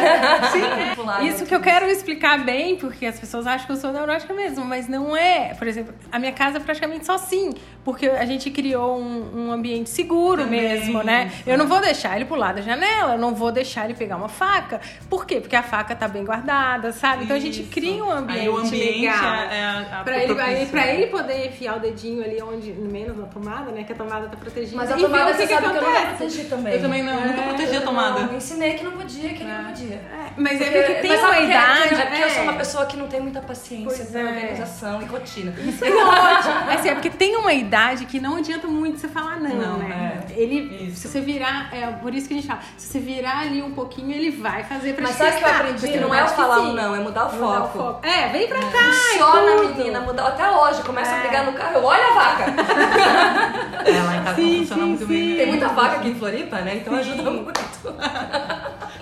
sim. 0.50 1.26
Isso 1.26 1.44
que 1.44 1.54
eu 1.54 1.60
quero 1.60 1.86
explicar 1.86 2.42
bem, 2.42 2.76
porque 2.76 3.04
as 3.04 3.20
pessoas 3.20 3.46
acham 3.46 3.66
que 3.66 3.72
eu 3.72 3.76
sou 3.76 3.92
neurótica 3.92 4.32
mesmo, 4.32 4.64
mas 4.64 4.88
não 4.88 5.14
é. 5.14 5.52
Por 5.54 5.66
exemplo, 5.66 5.94
a 6.10 6.18
minha 6.18 6.32
casa 6.32 6.56
é 6.56 6.60
praticamente 6.60 7.04
só 7.04 7.14
assim, 7.14 7.52
porque 7.84 8.06
a 8.06 8.24
gente 8.24 8.50
criou 8.50 8.98
um, 8.98 9.48
um 9.48 9.52
ambiente 9.52 9.90
seguro 9.90 10.44
Também, 10.44 10.60
mesmo, 10.60 11.02
né? 11.02 11.30
Eu 11.46 11.58
não 11.58 11.66
vou 11.66 11.80
deixar 11.80 12.16
ele 12.16 12.24
pular 12.24 12.54
da 12.54 12.62
janela, 12.62 13.14
eu 13.14 13.18
não 13.18 13.34
vou 13.34 13.52
deixar 13.52 13.84
ele 13.84 13.94
pegar 13.94 14.16
uma 14.16 14.28
faca. 14.28 14.80
Por 15.08 15.26
quê? 15.26 15.40
Porque 15.40 15.56
a 15.56 15.62
faca 15.62 15.94
tá 15.94 16.08
bem 16.08 16.24
guardada, 16.24 16.92
sabe? 16.92 17.24
Então 17.24 17.36
a 17.36 17.40
gente 17.40 17.62
cria 17.64 18.02
um 18.02 18.10
ambiente, 18.10 18.40
Aí, 18.40 18.48
o 18.48 18.56
ambiente 18.56 19.00
legal. 19.00 19.34
É 19.50 19.64
a, 19.64 20.00
a 20.00 20.04
pra, 20.04 20.22
ele, 20.22 20.66
pra 20.66 20.86
ele 20.86 21.06
poder 21.08 21.48
enfiar 21.48 21.76
o 21.76 21.80
dedinho 21.90 22.24
ali 22.24 22.40
onde 22.42 22.72
menos 22.72 23.16
na 23.16 23.26
tomada, 23.26 23.70
né? 23.70 23.84
Que 23.84 23.92
a 23.92 23.96
tomada 23.96 24.28
tá 24.28 24.36
protegida. 24.36 24.76
Mas 24.76 24.90
a 24.90 24.96
tomada 24.96 25.34
você 25.34 25.46
que 25.46 25.54
sabe 25.54 25.66
que, 25.66 25.72
que 25.72 25.78
eu 25.78 25.90
nunca 25.90 26.06
protegi 26.06 26.44
também. 26.44 26.74
Eu 26.74 26.80
também 26.80 27.02
não, 27.02 27.12
é, 27.12 27.26
nunca 27.26 27.42
protegi 27.42 27.76
a 27.76 27.80
tomada. 27.80 28.20
Eu 28.20 28.36
ensinei 28.36 28.74
que 28.74 28.84
não 28.84 28.92
podia, 28.92 29.30
que 29.30 29.42
é. 29.42 29.46
não 29.46 29.64
podia. 29.64 29.94
É, 29.94 30.30
mas 30.36 30.58
porque, 30.58 30.78
é 30.78 30.82
porque 30.82 31.08
tem 31.08 31.18
uma 31.18 31.36
é? 31.36 31.44
idade. 31.44 31.94
É 31.94 32.06
porque 32.06 32.22
eu 32.22 32.30
sou 32.30 32.42
uma 32.42 32.52
pessoa 32.54 32.86
que 32.86 32.96
não 32.96 33.08
tem 33.08 33.20
muita 33.20 33.40
paciência 33.40 34.06
com 34.06 34.18
organização 34.18 35.02
e 35.02 35.04
rotina. 35.04 35.54
Isso 35.60 35.84
é 35.84 35.90
ótimo. 35.90 36.70
Assim, 36.70 36.88
é 36.88 36.94
porque 36.94 37.10
tem 37.10 37.36
uma 37.36 37.52
idade 37.52 38.06
que 38.06 38.20
não 38.20 38.36
adianta 38.36 38.66
muito 38.66 38.98
você 38.98 39.08
falar 39.08 39.38
não, 39.40 39.50
não 39.50 39.78
né? 39.78 40.20
Ele, 40.30 40.86
isso. 40.86 41.00
se 41.00 41.08
você 41.08 41.20
virar, 41.20 41.74
é 41.74 41.86
por 41.86 42.14
isso 42.14 42.28
que 42.28 42.34
a 42.34 42.36
gente 42.36 42.46
fala, 42.46 42.60
se 42.76 42.86
você 42.86 42.98
virar 43.00 43.40
ali 43.40 43.62
um 43.62 43.72
pouquinho, 43.72 44.12
ele 44.12 44.30
vai 44.30 44.62
fazer 44.64 44.94
pra 44.94 45.02
Mas 45.02 45.16
sabe 45.16 45.36
o 45.36 45.38
que 45.38 45.44
eu 45.44 45.48
aprendi? 45.48 46.00
Não 46.00 46.14
é 46.14 46.24
o 46.24 46.28
falar 46.28 46.60
um 46.60 46.72
não, 46.72 46.94
é 46.94 47.00
mudar 47.00 47.26
o 47.26 47.30
foco. 47.30 47.78
o 47.78 47.82
foco. 47.82 48.06
É, 48.06 48.28
vem 48.28 48.48
pra 48.48 48.60
cá. 48.60 48.92
Funciona, 48.92 49.62
menina, 49.62 50.00
mudar. 50.00 50.28
Até 50.28 50.50
hoje, 50.50 50.82
começa 50.82 51.14
a 51.14 51.20
brigar 51.20 51.44
no 51.44 51.52
carro, 51.52 51.79
olha 51.84 52.04
a 52.04 52.14
vaca. 52.14 53.70
É, 53.82 54.02
lá 54.02 54.16
em 54.16 54.22
casa 54.22 54.36
sim, 54.36 54.58
funciona 54.58 54.82
sim, 54.82 54.88
muito 54.88 55.06
sim. 55.06 55.08
bem. 55.08 55.36
Tem 55.36 55.46
muita 55.46 55.68
vaca 55.68 55.96
aqui 55.96 56.10
em 56.10 56.14
Floripa, 56.14 56.58
né? 56.58 56.76
Então 56.76 56.94
ajuda 56.94 57.30
muito. 57.30 57.50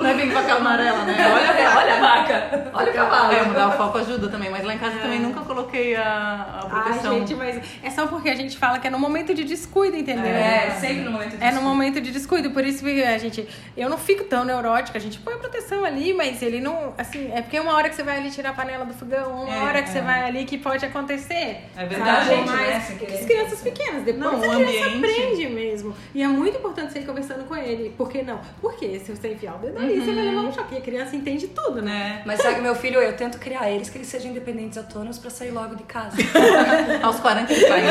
Não 0.09 0.15
é 0.15 0.17
bem 0.17 0.31
vaca 0.31 0.55
amarela, 0.55 1.05
né? 1.05 1.17
Olha, 1.35 1.77
olha 1.77 1.95
a 1.95 2.01
vaca. 2.01 2.71
Olha 2.73 2.91
o 2.91 2.95
cavalo. 2.95 3.33
É, 3.33 3.45
mudar 3.45 3.69
o 3.69 3.73
foco 3.73 3.99
ajuda 3.99 4.29
também, 4.29 4.51
mas 4.51 4.65
lá 4.65 4.75
em 4.75 4.79
casa 4.79 4.97
é. 4.97 5.03
também 5.03 5.21
nunca 5.21 5.41
coloquei 5.41 5.97
a, 5.97 6.61
a 6.63 6.67
proteção. 6.67 7.13
Ai, 7.13 7.19
gente, 7.21 7.35
mas 7.35 7.61
é 7.83 7.91
só 7.91 8.07
porque 8.07 8.31
a 8.31 8.35
gente 8.35 8.57
fala 8.57 8.79
que 8.79 8.87
é 8.87 8.91
no 8.91 8.99
momento 8.99 9.35
de 9.35 9.45
descuido, 9.45 9.97
entendeu? 9.97 10.25
É, 10.25 10.71
sempre 10.81 11.03
no 11.03 11.11
momento 11.11 11.31
de 11.31 11.37
descuido. 11.37 11.57
É 11.57 11.61
no 11.61 11.63
momento 11.63 12.01
de 12.01 12.11
descuido, 12.11 12.51
por 12.51 12.65
isso 12.65 12.83
que 12.83 13.03
a 13.05 13.19
gente. 13.19 13.47
Eu 13.77 13.91
não 13.91 13.99
fico 13.99 14.25
tão 14.25 14.45
neurótica, 14.45 14.97
a 14.97 15.01
gente 15.01 15.19
põe 15.19 15.35
a 15.35 15.39
proteção 15.39 15.85
ali, 15.85 16.15
mas 16.15 16.43
ele 16.43 16.61
não. 16.61 16.95
Assim, 16.97 17.31
é 17.35 17.43
porque 17.43 17.57
é 17.57 17.61
uma 17.61 17.75
hora 17.75 17.91
que 17.91 17.95
você 17.95 18.03
vai 18.03 18.17
ali 18.17 18.31
tirar 18.31 18.51
a 18.51 18.55
panela 18.55 18.85
do 18.85 18.95
fogão, 18.95 19.45
uma 19.45 19.55
é, 19.55 19.63
hora 19.63 19.83
que 19.83 19.91
é. 19.91 19.93
você 19.93 20.01
vai 20.01 20.25
ali 20.25 20.45
que 20.45 20.57
pode 20.57 20.85
acontecer. 20.87 21.65
É 21.77 21.85
verdade. 21.85 22.29
Sabe? 22.29 22.43
Mas, 22.47 22.91
né? 22.91 23.17
As 23.19 23.27
crianças 23.27 23.61
pequenas, 23.61 24.03
depois 24.05 24.19
não, 24.19 24.37
a 24.37 24.57
criança 24.57 24.87
ambiente... 24.87 25.05
aprende 25.05 25.49
mesmo. 25.49 25.95
E 26.15 26.23
é 26.23 26.29
muito 26.29 26.57
importante 26.59 26.93
você 26.93 27.01
ir 27.01 27.07
conversando 27.07 27.45
com 27.45 27.57
ele. 27.57 27.95
Por 27.97 28.09
que 28.09 28.23
não? 28.23 28.41
Porque 28.61 28.99
se 29.01 29.15
você 29.15 29.33
enfiar 29.33 29.57
o 29.57 29.59
dedo 29.59 29.79
ali, 29.79 29.98
uhum. 30.01 30.07
você 30.07 30.15
vai 30.15 30.25
levar 30.25 30.41
um 30.41 30.53
choque. 30.53 30.75
E 30.75 30.79
a 30.79 30.81
criança 30.81 31.17
entende 31.17 31.49
tudo, 31.49 31.83
né? 31.83 32.23
Mas 32.25 32.41
sabe, 32.41 32.61
meu 32.61 32.75
filho, 32.75 33.01
eu 33.01 33.17
tento 33.17 33.39
criar 33.39 33.71
eles 33.71 33.91
que 33.91 33.99
eles 33.99 34.09
sejam 34.09 34.31
independentes 34.31 34.79
autônomos 34.79 35.19
pra 35.19 35.31
sair 35.31 35.51
logo 35.51 35.75
de 35.75 35.85
casa. 35.85 36.17
Aos 37.03 37.21
40 37.21 37.53
ele 37.53 37.69
vai. 37.69 37.83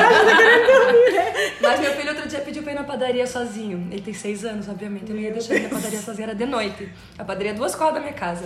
Mas 1.62 1.80
meu 1.80 1.92
filho 1.94 2.10
outro 2.10 2.28
dia 2.28 2.40
pediu 2.40 2.64
pra 2.64 2.72
ir 2.72 2.76
na 2.76 2.84
padaria 2.84 3.26
sozinho. 3.28 3.88
Ele 3.92 4.02
tem 4.02 4.14
seis 4.14 4.46
anos, 4.46 4.68
obviamente. 4.68 5.10
Eu 5.10 5.16
não 5.16 5.22
ia 5.22 5.32
deixar 5.32 5.56
ele 5.56 5.68
na 5.68 5.76
padaria 5.76 6.00
sozinho, 6.00 6.24
era 6.24 6.36
de 6.36 6.46
noite. 6.46 6.90
A 7.18 7.24
padaria 7.24 7.52
é 7.52 7.54
duas 7.54 7.76
quadras 7.76 7.96
da 7.96 8.02
minha 8.02 8.14
casa. 8.14 8.46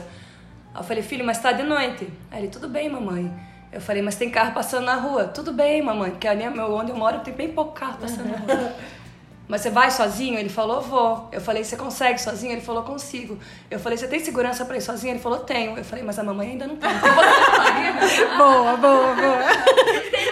Aí 0.74 0.82
eu 0.82 0.84
falei, 0.84 1.04
filho, 1.04 1.26
mas 1.26 1.40
tá 1.40 1.52
de 1.52 1.64
noite. 1.64 2.08
Aí 2.30 2.42
ele, 2.42 2.48
tudo 2.48 2.70
bem, 2.70 2.90
mamãe. 2.90 3.32
Eu 3.72 3.80
falei, 3.80 4.02
mas 4.02 4.16
tem 4.16 4.30
carro 4.30 4.54
passando 4.54 4.86
na 4.86 4.96
rua. 4.96 5.26
Tudo 5.26 5.54
bem, 5.54 5.82
mamãe, 5.82 6.12
porque 6.12 6.28
ali 6.28 6.44
onde 6.48 6.92
eu 6.92 6.98
moro 6.98 7.20
tem 7.20 7.34
bem 7.34 7.50
pouco 7.54 7.72
carro 7.72 7.98
passando 8.00 8.30
na 8.30 8.38
rua. 8.38 8.74
Mas 9.48 9.62
você 9.62 9.70
vai 9.70 9.92
sozinho? 9.92 10.40
Ele 10.40 10.50
falou, 10.50 10.82
vou. 10.82 11.28
Eu 11.32 11.42
falei, 11.42 11.64
você 11.64 11.76
consegue 11.76 12.22
sozinho? 12.22 12.54
Ele 12.54 12.62
falou, 12.62 12.84
consigo. 12.84 13.38
Eu 13.70 13.80
falei, 13.80 13.98
você 13.98 14.08
tem 14.08 14.20
segurança 14.20 14.64
pra 14.64 14.78
ir 14.78 14.82
sozinho? 14.82 15.14
Ele 15.14 15.20
falou, 15.20 15.40
tenho. 15.40 15.78
Eu 15.78 15.84
falei, 15.84 16.04
mas 16.04 16.18
a 16.18 16.24
mamãe 16.24 16.52
ainda 16.52 16.68
não 16.68 16.78
tem. 16.78 16.90
boa, 18.38 18.78
boa, 18.78 19.14
boa. 19.14 19.42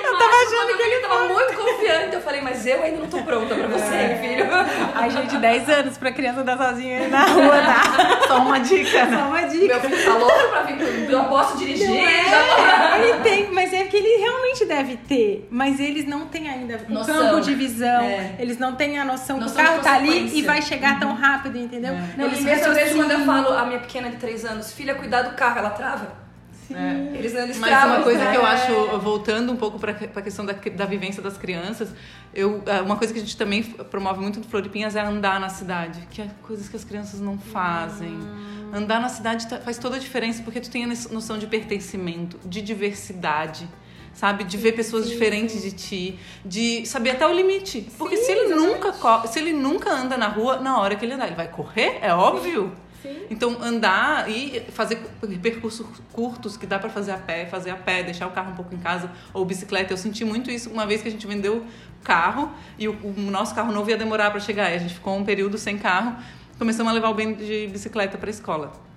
Eu 0.04 0.17
tava 0.17 0.36
achando 0.36 0.78
que 0.78 0.84
ele 0.84 1.00
tava 1.02 1.28
muito 1.28 1.54
confiante. 1.54 2.15
Eu 2.15 2.22
falei, 2.22 2.41
mas 2.41 2.65
eu 2.65 2.82
ainda 2.82 3.00
não 3.00 3.08
tô 3.08 3.22
pronta 3.24 3.56
pra 3.56 3.67
você, 3.67 3.95
é. 3.95 4.19
filho. 4.22 4.48
Ai, 4.95 5.10
gente, 5.10 5.38
10 5.38 5.69
anos 5.69 5.98
pra 5.98 6.12
criança 6.12 6.41
andar 6.41 6.58
sozinha 6.58 7.08
na 7.10 7.26
rua, 7.26 7.62
tá? 7.62 8.28
Só 8.28 8.38
uma 8.38 8.60
dica, 8.60 9.06
né? 9.06 9.17
Só 9.17 9.28
uma 9.28 9.41
dica. 9.41 9.67
Meu 9.67 9.82
filho 9.82 10.06
tá 10.06 10.17
louco 10.17 10.50
pra 10.50 10.62
vir. 10.63 11.10
Eu 11.12 11.24
posso 11.26 11.58
dirigir. 11.58 11.89
É, 11.89 13.00
ele 13.02 13.19
tem, 13.22 13.52
mas 13.52 13.74
é 13.74 13.79
que 13.89 13.97
ele 13.97 14.21
realmente 14.21 14.65
deve 14.65 14.97
ter. 14.97 15.47
Mas 15.52 15.80
eles 15.80 16.06
não 16.06 16.28
têm 16.28 16.49
ainda 16.49 16.80
um 16.89 17.04
campo 17.04 17.41
de 17.41 17.56
visão. 17.56 18.02
É. 18.02 18.36
Eles 18.39 18.58
não 18.58 18.75
têm 18.75 18.97
a 18.99 19.06
noção, 19.06 19.39
noção 19.39 19.56
que 19.56 19.62
o 19.62 19.65
carro 19.65 19.84
tá 19.84 19.93
ali 19.95 20.38
e 20.38 20.41
vai 20.41 20.62
chegar 20.62 20.93
uhum. 20.93 20.99
tão 20.99 21.13
rápido, 21.13 21.58
entendeu? 21.58 21.93
É. 21.93 22.13
Não, 22.17 22.25
eles 22.25 22.41
mesmo 22.41 22.73
vezes 22.73 22.95
quando 22.95 23.12
eu 23.12 23.25
falo 23.25 23.54
a 23.54 23.65
minha 23.65 23.80
pequena 23.80 24.10
de 24.10 24.17
3 24.17 24.45
anos, 24.45 24.71
filha, 24.71 24.95
cuidar 24.95 25.23
do 25.23 25.36
carro, 25.36 25.60
ela 25.60 25.71
trava. 25.71 26.30
É. 26.73 27.17
Eles, 27.17 27.34
eles 27.34 27.58
Mas 27.58 27.69
travam, 27.69 27.97
uma 27.97 28.04
coisa 28.04 28.23
né? 28.23 28.32
que 28.32 28.38
eu 28.38 28.45
acho, 28.45 28.99
voltando 28.99 29.52
um 29.52 29.56
pouco 29.56 29.80
para 29.80 29.91
a 29.91 30.21
questão 30.21 30.45
da, 30.45 30.54
da 30.54 30.86
vivência 30.86 31.21
das 31.21 31.38
crianças, 31.38 31.89
eu, 32.34 32.62
é, 32.65 32.82
uma 32.82 32.95
coisa 32.95 33.12
que 33.12 33.19
a 33.19 33.23
gente 33.23 33.36
também 33.36 33.63
promove 33.63 34.21
muito 34.21 34.39
no 34.39 34.45
Floripinhas 34.45 34.95
é 34.95 35.02
andar 35.02 35.39
na 35.39 35.49
cidade, 35.49 36.08
que 36.12 36.21
é 36.21 36.30
coisas 36.43 36.69
que 36.69 36.75
as 36.75 36.84
crianças 36.84 37.19
não 37.19 37.39
fazem. 37.39 38.12
Hum. 38.12 38.71
Andar 38.73 39.02
na 39.02 39.10
cidade 39.10 39.47
tá, 39.47 39.58
faz 39.60 39.80
toda 39.80 39.95
a 39.95 39.99
diferença 39.99 40.43
porque 40.43 40.60
tu 40.60 40.69
tem 40.69 40.84
a 40.84 40.88
noção 40.88 41.39
de 41.39 41.47
pertencimento, 41.47 42.39
de 42.45 42.62
diversidade 42.62 43.67
sabe? 44.19 44.43
De 44.43 44.58
ver 44.58 44.73
pessoas 44.73 45.05
sim, 45.05 45.12
diferentes 45.12 45.55
sim. 45.55 45.69
de 45.69 45.71
ti, 45.71 46.19
de 46.43 46.86
saber 46.86 47.12
até 47.12 47.25
o 47.25 47.32
limite. 47.32 47.88
Porque 47.97 48.17
sim, 48.17 48.25
se 48.25 48.32
ele 48.34 48.53
nunca 48.53 48.93
se 49.27 49.39
ele 49.39 49.53
nunca 49.53 49.89
anda 49.89 50.17
na 50.17 50.27
rua, 50.27 50.58
na 50.58 50.77
hora 50.77 50.97
que 50.97 51.05
ele 51.05 51.13
andar, 51.13 51.27
ele 51.27 51.36
vai 51.36 51.47
correr, 51.47 51.99
é 52.01 52.13
óbvio. 52.13 52.73
Então, 53.29 53.58
andar 53.62 54.29
e 54.29 54.60
fazer 54.71 54.97
percursos 55.41 55.88
curtos 56.12 56.58
que 56.58 56.65
dá 56.65 56.77
para 56.77 56.89
fazer 56.89 57.13
a 57.13 57.17
pé, 57.17 57.45
fazer 57.45 57.69
a 57.69 57.77
pé, 57.77 58.03
deixar 58.03 58.27
o 58.27 58.32
carro 58.32 58.51
um 58.51 58.55
pouco 58.55 58.75
em 58.75 58.77
casa, 58.77 59.10
ou 59.34 59.45
bicicleta. 59.45 59.93
Eu 59.93 59.97
senti 59.97 60.25
muito 60.25 60.51
isso 60.51 60.69
uma 60.69 60.86
vez 60.86 61.01
que 61.01 61.08
a 61.08 61.12
gente 61.12 61.25
vendeu 61.25 61.60
o 61.60 62.03
carro 62.03 62.51
e 62.77 62.89
o, 62.89 62.91
o 62.91 63.13
nosso 63.32 63.55
carro 63.55 63.71
novo 63.71 63.89
ia 63.89 63.95
demorar 63.95 64.32
para 64.32 64.41
chegar. 64.41 64.69
E 64.69 64.75
a 64.75 64.79
gente 64.79 64.95
ficou 64.95 65.15
um 65.15 65.23
período 65.23 65.58
sem 65.58 65.77
carro, 65.77 66.17
começamos 66.58 66.91
a 66.91 66.93
levar 66.93 67.10
o 67.10 67.13
bem 67.13 67.36
de 67.36 67.67
bicicleta 67.67 68.17
para 68.17 68.29
a 68.29 68.32
escola 68.32 68.89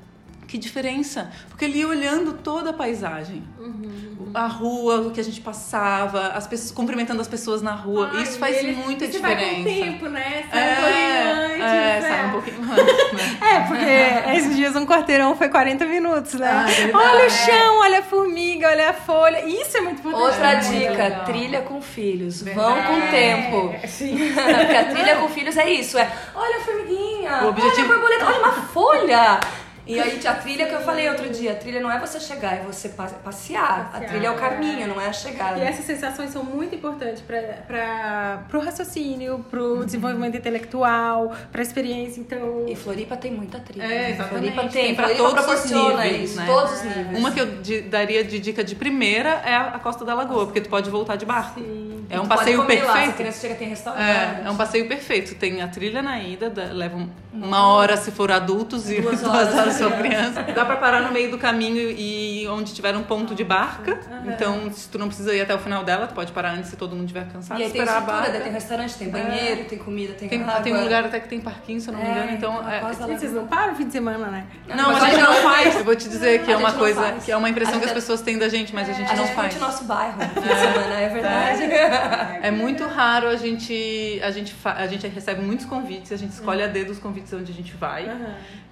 que 0.53 0.59
diferença. 0.59 1.31
Porque 1.49 1.65
ele 1.65 1.79
ia 1.79 1.89
olhando 1.89 2.35
toda 2.35 2.71
a 2.71 2.73
paisagem. 2.75 3.43
Uhum. 3.59 4.31
A 4.35 4.47
rua 4.47 5.11
que 5.11 5.19
a 5.19 5.25
gente 5.25 5.41
passava, 5.41 6.29
as 6.29 6.47
pessoas 6.47 6.71
cumprimentando 6.71 7.23
as 7.23 7.29
pessoas 7.29 7.63
na 7.63 7.73
rua. 7.73 8.11
Ai, 8.13 8.23
Isso 8.23 8.39
faz 8.39 8.59
ele, 8.59 8.73
muita 8.73 9.09
diferença. 9.09 9.47
Vai 9.47 9.57
com 9.57 9.65
tempo, 9.65 10.09
né? 10.09 10.45
Sai 10.51 10.63
é, 10.63 11.33
um 11.33 11.55
antes, 11.55 11.63
é, 11.63 12.01
sai 12.03 12.27
um 12.27 12.31
pouquinho 12.33 12.59
antes. 12.71 13.13
Né? 13.15 13.39
é, 13.51 13.61
porque 13.61 14.37
esses 14.37 14.55
dias 14.55 14.77
um 14.77 14.85
quarteirão 14.85 15.35
foi 15.35 15.49
40 15.49 15.87
minutos, 15.87 16.35
né? 16.35 16.51
Ah, 16.51 16.99
olha 16.99 17.27
o 17.27 17.31
chão, 17.31 17.79
olha 17.79 17.99
a 18.01 18.03
formiga, 18.03 18.69
olha 18.69 18.91
a 18.91 18.93
folha. 18.93 19.47
Isso 19.47 19.79
é 19.79 19.81
muito 19.81 20.01
importante. 20.01 20.23
Outra 20.23 20.55
dica, 20.57 21.11
trilha 21.25 21.63
com 21.63 21.81
filhos. 21.81 22.43
Verdade. 22.43 22.69
Vão 22.69 22.83
com 22.83 23.11
tempo. 23.11 23.75
É, 23.83 23.87
sim. 23.89 24.19
porque 24.35 24.77
a 24.77 24.85
trilha 24.85 25.17
com 25.17 25.29
filhos 25.31 25.57
é 25.57 25.71
isso, 25.71 25.97
é 25.97 26.13
olha 26.35 26.59
a 26.59 26.61
formiguinha, 26.61 27.45
o 27.45 27.49
objetivo... 27.49 27.89
olha 27.89 27.95
a 27.95 27.99
borboleta, 27.99 28.27
olha 28.27 28.39
uma 28.39 28.53
folha. 28.53 29.41
E 29.87 29.99
aí 29.99 30.27
a 30.27 30.35
trilha 30.35 30.67
que 30.67 30.75
eu 30.75 30.81
falei 30.81 31.09
outro 31.09 31.29
dia, 31.29 31.53
a 31.53 31.55
trilha 31.57 31.81
não 31.81 31.91
é 31.91 31.99
você 31.99 32.21
chegar, 32.21 32.55
é 32.55 32.63
você 32.63 32.89
passear. 32.89 33.21
passear. 33.21 33.91
A 33.93 34.01
trilha 34.01 34.29
é 34.29 34.31
o 34.31 34.37
caminho, 34.37 34.87
não 34.87 35.01
é 35.01 35.07
a 35.07 35.13
chegada. 35.13 35.59
E 35.59 35.63
essas 35.63 35.85
sensações 35.85 36.31
são 36.31 36.45
muito 36.45 36.75
importantes 36.75 37.23
para 37.23 38.47
o 38.53 38.61
raciocínio, 38.61 39.45
para 39.51 39.61
o 39.61 39.79
uhum. 39.79 39.85
desenvolvimento 39.85 40.37
intelectual, 40.37 41.33
para 41.51 41.61
a 41.61 41.65
experiência. 41.65 42.21
Então... 42.21 42.65
E 42.69 42.77
Floripa 42.77 43.17
tem 43.17 43.33
muita 43.33 43.59
trilha. 43.59 43.85
É, 43.85 44.11
exatamente. 44.11 44.53
Floripa 44.53 44.73
tem, 44.73 44.85
tem 44.85 44.95
para 44.95 45.15
todos 45.15 45.47
os 45.47 45.71
níveis, 45.71 46.37
né? 46.37 46.47
todos 46.47 46.73
os 46.73 46.83
níveis. 46.83 47.19
Uma 47.19 47.33
que 47.33 47.41
eu 47.41 47.49
daria 47.89 48.23
de 48.23 48.39
dica 48.39 48.63
de 48.63 48.75
primeira 48.75 49.43
é 49.45 49.55
a 49.55 49.79
Costa 49.79 50.05
da 50.05 50.15
Lagoa, 50.15 50.47
porque 50.47 50.61
tu 50.61 50.69
pode 50.69 50.89
voltar 50.91 51.17
de 51.17 51.27
barco. 51.27 51.61
Sim. 51.61 51.93
É 52.13 52.21
um 52.21 52.27
passeio 52.27 52.67
perfeito. 52.67 52.87
Lá, 52.87 53.07
se 53.07 53.13
criança 53.13 53.41
chega 53.41 53.55
tem 53.55 53.69
restaurante. 53.69 54.03
É, 54.03 54.43
é 54.45 54.51
um 54.51 54.57
passeio 54.57 54.87
perfeito. 54.87 55.35
Tem 55.35 55.63
a 55.63 55.69
trilha 55.69 56.03
na 56.03 56.21
ida, 56.21 56.53
leva 56.71 57.09
uma 57.33 57.67
hora 57.69 57.97
se 57.97 58.11
for 58.11 58.31
adultos 58.31 58.91
e 58.91 59.01
duas 59.01 59.23
horas 59.57 59.72
sua 59.79 59.91
criança. 59.91 60.43
Dá 60.43 60.65
pra 60.65 60.77
parar 60.77 61.03
no 61.03 61.13
meio 61.13 61.31
do 61.31 61.39
caminho 61.39 61.91
e 61.91 62.47
onde 62.49 62.73
tiver 62.73 62.97
um 62.97 63.03
ponto 63.03 63.35
de 63.35 63.45
barca. 63.45 63.99
Uhum. 64.11 64.33
Então, 64.33 64.73
se 64.73 64.89
tu 64.89 64.99
não 64.99 65.09
precisa 65.09 65.35
ir 65.35 65.41
até 65.41 65.55
o 65.55 65.59
final 65.59 65.85
dela, 65.85 66.07
tu 66.07 66.15
pode 66.15 66.33
parar 66.33 66.53
antes 66.53 66.71
se 66.71 66.77
todo 66.77 66.95
mundo 66.95 67.07
estiver 67.07 67.27
cansado. 67.33 67.61
E 67.61 67.65
aí 67.65 67.71
tem 67.71 67.83
estrutura, 67.83 68.39
a 68.39 68.41
tem 68.41 68.53
restaurante, 68.53 68.95
tem 68.97 69.09
banheiro, 69.11 69.61
é. 69.63 69.65
tem 69.65 69.79
comida, 69.79 70.15
tem, 70.15 70.29
tem 70.29 70.43
água. 70.43 70.61
Tem 70.61 70.75
um 70.75 70.83
lugar 70.83 71.05
até 71.05 71.21
que 71.21 71.29
tem 71.29 71.41
parquinho, 71.41 71.81
se 71.81 71.89
eu 71.89 71.95
não 71.95 72.03
me 72.03 72.09
engano. 72.09 72.31
É, 72.31 72.35
então, 72.35 72.69
é, 72.69 72.81
vocês 72.81 73.33
não 73.33 73.47
param 73.47 73.73
o 73.73 73.77
fim 73.77 73.87
de 73.87 73.93
semana, 73.93 74.27
né? 74.29 74.47
Não, 74.69 74.77
não 74.77 74.93
mas 74.93 75.03
a 75.03 75.07
gente 75.11 75.21
não 75.21 75.35
faz. 75.35 75.77
Eu 75.77 75.85
vou 75.85 75.97
te 75.97 76.09
dizer 76.09 76.45
que 76.45 76.53
é 76.53 76.57
uma 76.57 76.73
coisa, 76.73 77.13
que 77.25 77.31
é 77.33 77.37
uma 77.37 77.49
impressão 77.49 77.79
que 77.79 77.87
as 77.87 77.93
pessoas 77.93 78.21
têm 78.21 78.39
da 78.39 78.49
gente, 78.49 78.75
mas 78.75 78.89
a 78.89 78.93
gente 78.93 79.15
não 79.15 79.27
faz. 79.29 79.39
A 79.39 79.51
gente 79.51 79.61
nosso 79.61 79.85
bairro 79.85 80.19
fim 80.21 80.41
de 80.41 80.49
semana, 80.49 81.01
é 81.01 81.09
verdade. 81.09 81.63
É 82.43 82.51
muito 82.51 82.85
raro 82.87 83.29
a 83.29 83.37
gente, 83.37 84.21
a 84.23 84.31
gente, 84.31 84.55
a 84.65 84.87
gente 84.87 85.07
recebe 85.07 85.43
muitos 85.43 85.67
convites, 85.67 86.11
a 86.13 86.17
gente 86.17 86.33
escolhe 86.33 86.63
a 86.63 86.67
dedo 86.67 86.91
os 86.91 86.99
convites 86.99 87.33
onde 87.33 87.53
a 87.53 87.55
gente 87.55 87.75
vai. 87.77 88.11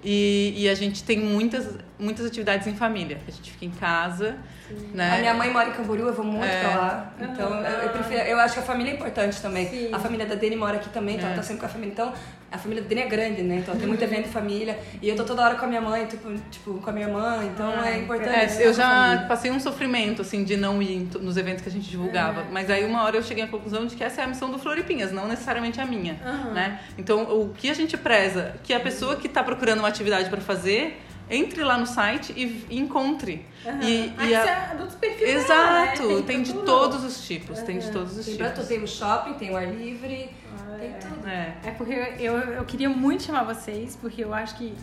E, 0.03 0.53
e 0.57 0.69
a 0.69 0.73
gente 0.73 0.90
tem 0.99 1.19
muitas, 1.19 1.67
muitas 2.01 2.25
atividades 2.25 2.65
em 2.65 2.75
família. 2.75 3.19
A 3.27 3.31
gente 3.31 3.51
fica 3.51 3.65
em 3.65 3.69
casa. 3.69 4.35
Né? 4.93 5.15
A 5.15 5.19
minha 5.19 5.33
mãe 5.33 5.51
mora 5.51 5.69
em 5.69 5.73
Camboriú, 5.73 6.07
eu 6.07 6.13
vou 6.13 6.25
muito 6.25 6.45
é. 6.45 6.61
pra 6.61 6.69
lá. 6.75 7.13
Então, 7.19 7.53
eu, 7.53 7.79
eu, 7.83 7.89
prefiro, 7.89 8.21
eu 8.21 8.39
acho 8.39 8.55
que 8.55 8.59
a 8.59 8.63
família 8.63 8.91
é 8.91 8.95
importante 8.95 9.39
também. 9.41 9.69
Sim. 9.69 9.93
A 9.93 9.99
família 9.99 10.25
da 10.25 10.35
Dani 10.35 10.55
mora 10.55 10.77
aqui 10.77 10.89
também, 10.89 11.15
então 11.15 11.27
é. 11.27 11.33
ela 11.33 11.41
tá 11.41 11.43
sempre 11.43 11.59
com 11.59 11.65
a 11.67 11.69
família. 11.69 11.91
Então, 11.91 12.13
a 12.51 12.57
família 12.57 12.81
da 12.81 12.89
Dani 12.89 13.01
é 13.01 13.07
grande, 13.07 13.43
né? 13.43 13.57
Então, 13.57 13.75
tem 13.75 13.87
muito 13.87 14.03
evento 14.03 14.25
de 14.25 14.33
família. 14.33 14.79
E 15.01 15.07
eu 15.07 15.15
tô 15.15 15.23
toda 15.23 15.43
hora 15.43 15.55
com 15.55 15.65
a 15.65 15.67
minha 15.67 15.81
mãe, 15.81 16.05
tipo, 16.05 16.33
tipo 16.49 16.73
com 16.75 16.89
a 16.89 16.93
minha 16.93 17.07
irmã. 17.07 17.43
Então, 17.43 17.71
ah, 17.77 17.91
é 17.91 17.99
importante. 17.99 18.33
É, 18.33 18.65
eu 18.67 18.73
já 18.73 19.25
passei 19.27 19.51
um 19.51 19.59
sofrimento, 19.59 20.21
assim, 20.21 20.43
de 20.43 20.57
não 20.57 20.81
ir 20.81 21.07
nos 21.19 21.37
eventos 21.37 21.61
que 21.61 21.69
a 21.69 21.71
gente 21.71 21.89
divulgava. 21.89 22.41
É. 22.41 22.45
Mas 22.51 22.69
aí, 22.69 22.83
uma 22.85 23.03
hora 23.03 23.17
eu 23.17 23.23
cheguei 23.23 23.43
à 23.43 23.47
conclusão 23.47 23.85
de 23.85 23.95
que 23.95 24.03
essa 24.03 24.21
é 24.21 24.23
a 24.23 24.27
missão 24.27 24.49
do 24.49 24.57
Floripinhas, 24.57 25.11
não 25.11 25.27
necessariamente 25.27 25.79
a 25.79 25.85
minha, 25.85 26.17
uhum. 26.25 26.53
né? 26.53 26.79
Então, 26.97 27.23
o 27.23 27.49
que 27.49 27.69
a 27.69 27.73
gente 27.73 27.97
preza? 27.97 28.55
Que 28.63 28.73
a 28.73 28.79
pessoa 28.79 29.15
que 29.15 29.29
tá 29.29 29.43
procurando 29.43 29.79
uma 29.79 29.87
atividade 29.87 30.29
para 30.29 30.41
fazer 30.41 31.01
entre 31.31 31.63
lá 31.63 31.77
no 31.77 31.87
site 31.87 32.33
e, 32.35 32.65
encontre. 32.69 33.45
Uhum. 33.65 33.81
E, 33.81 34.13
e 34.27 34.35
a... 34.35 34.45
é 34.45 34.71
adultos 34.71 34.95
perfil 34.95 35.27
Exato, 35.27 36.03
né? 36.03 36.15
tem, 36.15 36.23
tem 36.23 36.43
de 36.43 36.53
todos 36.53 37.03
os 37.03 37.25
tipos, 37.25 37.59
uhum. 37.59 37.65
tem 37.65 37.79
de 37.79 37.91
todos 37.91 38.17
os 38.17 38.25
tem 38.25 38.35
tipos. 38.35 38.67
Tem 38.67 38.83
o 38.83 38.87
shopping, 38.87 39.33
tem 39.33 39.51
o 39.51 39.57
ar 39.57 39.67
livre, 39.73 40.29
ah, 40.53 40.77
tem 40.77 40.89
é. 40.89 40.93
tudo. 40.93 41.27
É. 41.27 41.57
é 41.65 41.71
porque 41.71 41.93
eu, 41.93 42.37
eu, 42.37 42.53
eu 42.53 42.65
queria 42.65 42.89
muito 42.89 43.23
chamar 43.23 43.43
vocês, 43.43 43.95
porque 43.95 44.23
eu 44.23 44.33
acho 44.33 44.55
que 44.57 44.75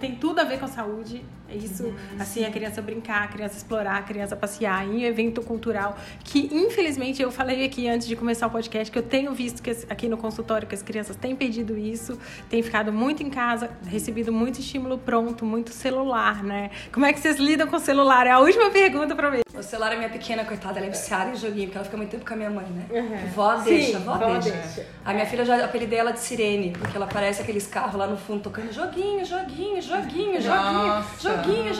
tem 0.00 0.16
tudo 0.16 0.40
a 0.40 0.44
ver 0.44 0.58
com 0.58 0.64
a 0.64 0.68
saúde 0.68 1.24
é 1.52 1.56
isso, 1.56 1.84
uhum, 1.84 1.94
assim, 2.18 2.44
a 2.44 2.50
criança 2.50 2.80
brincar, 2.80 3.24
a 3.24 3.28
criança 3.28 3.56
explorar, 3.58 3.98
a 3.98 4.02
criança 4.02 4.34
passear 4.34 4.86
em 4.86 5.04
evento 5.04 5.42
cultural. 5.42 5.96
Que, 6.24 6.48
infelizmente, 6.50 7.20
eu 7.20 7.30
falei 7.30 7.64
aqui 7.64 7.88
antes 7.88 8.06
de 8.08 8.16
começar 8.16 8.46
o 8.46 8.50
podcast 8.50 8.90
que 8.90 8.98
eu 8.98 9.02
tenho 9.02 9.32
visto 9.32 9.62
que 9.62 9.70
aqui 9.88 10.08
no 10.08 10.16
consultório 10.16 10.66
que 10.66 10.74
as 10.74 10.82
crianças 10.82 11.14
têm 11.16 11.36
pedido 11.36 11.76
isso, 11.76 12.18
têm 12.48 12.62
ficado 12.62 12.92
muito 12.92 13.22
em 13.22 13.28
casa, 13.28 13.70
recebido 13.86 14.32
muito 14.32 14.60
estímulo 14.60 14.96
pronto, 14.96 15.44
muito 15.44 15.70
celular, 15.70 16.42
né? 16.42 16.70
Como 16.90 17.04
é 17.04 17.12
que 17.12 17.20
vocês 17.20 17.36
lidam 17.36 17.66
com 17.66 17.76
o 17.76 17.80
celular? 17.80 18.26
É 18.26 18.30
a 18.30 18.38
última 18.38 18.70
pergunta 18.70 19.14
pra 19.14 19.30
mim. 19.30 19.42
O 19.54 19.62
celular 19.62 19.92
é 19.92 19.96
minha 19.96 20.08
pequena, 20.08 20.44
coitada, 20.44 20.78
ela 20.78 20.86
é 20.86 20.90
viciada 20.90 21.30
em 21.30 21.36
joguinho, 21.36 21.66
porque 21.66 21.76
ela 21.76 21.84
fica 21.84 21.96
muito 21.96 22.10
tempo 22.10 22.24
com 22.26 22.32
a 22.32 22.36
minha 22.36 22.50
mãe, 22.50 22.64
né? 22.64 22.86
Uhum. 22.90 23.28
Vó 23.34 23.56
deixa, 23.56 23.98
Sim, 23.98 24.04
vó, 24.04 24.16
vó 24.16 24.38
deixa. 24.38 24.50
deixa. 24.50 24.86
A 25.04 25.12
minha 25.12 25.26
filha 25.26 25.44
já 25.44 25.62
apelidei 25.64 25.98
ela 25.98 26.10
de 26.10 26.20
sirene, 26.20 26.70
porque 26.72 26.96
ela 26.96 27.06
parece 27.06 27.42
aqueles 27.42 27.66
carros 27.66 27.94
lá 27.94 28.06
no 28.06 28.16
fundo 28.16 28.40
tocando 28.40 28.72
joguinho, 28.72 29.24
joguinho, 29.24 29.80
joguinho, 29.82 30.40
joguinho, 30.40 30.40
joguinho, 30.40 31.04
joguinho 31.42 31.74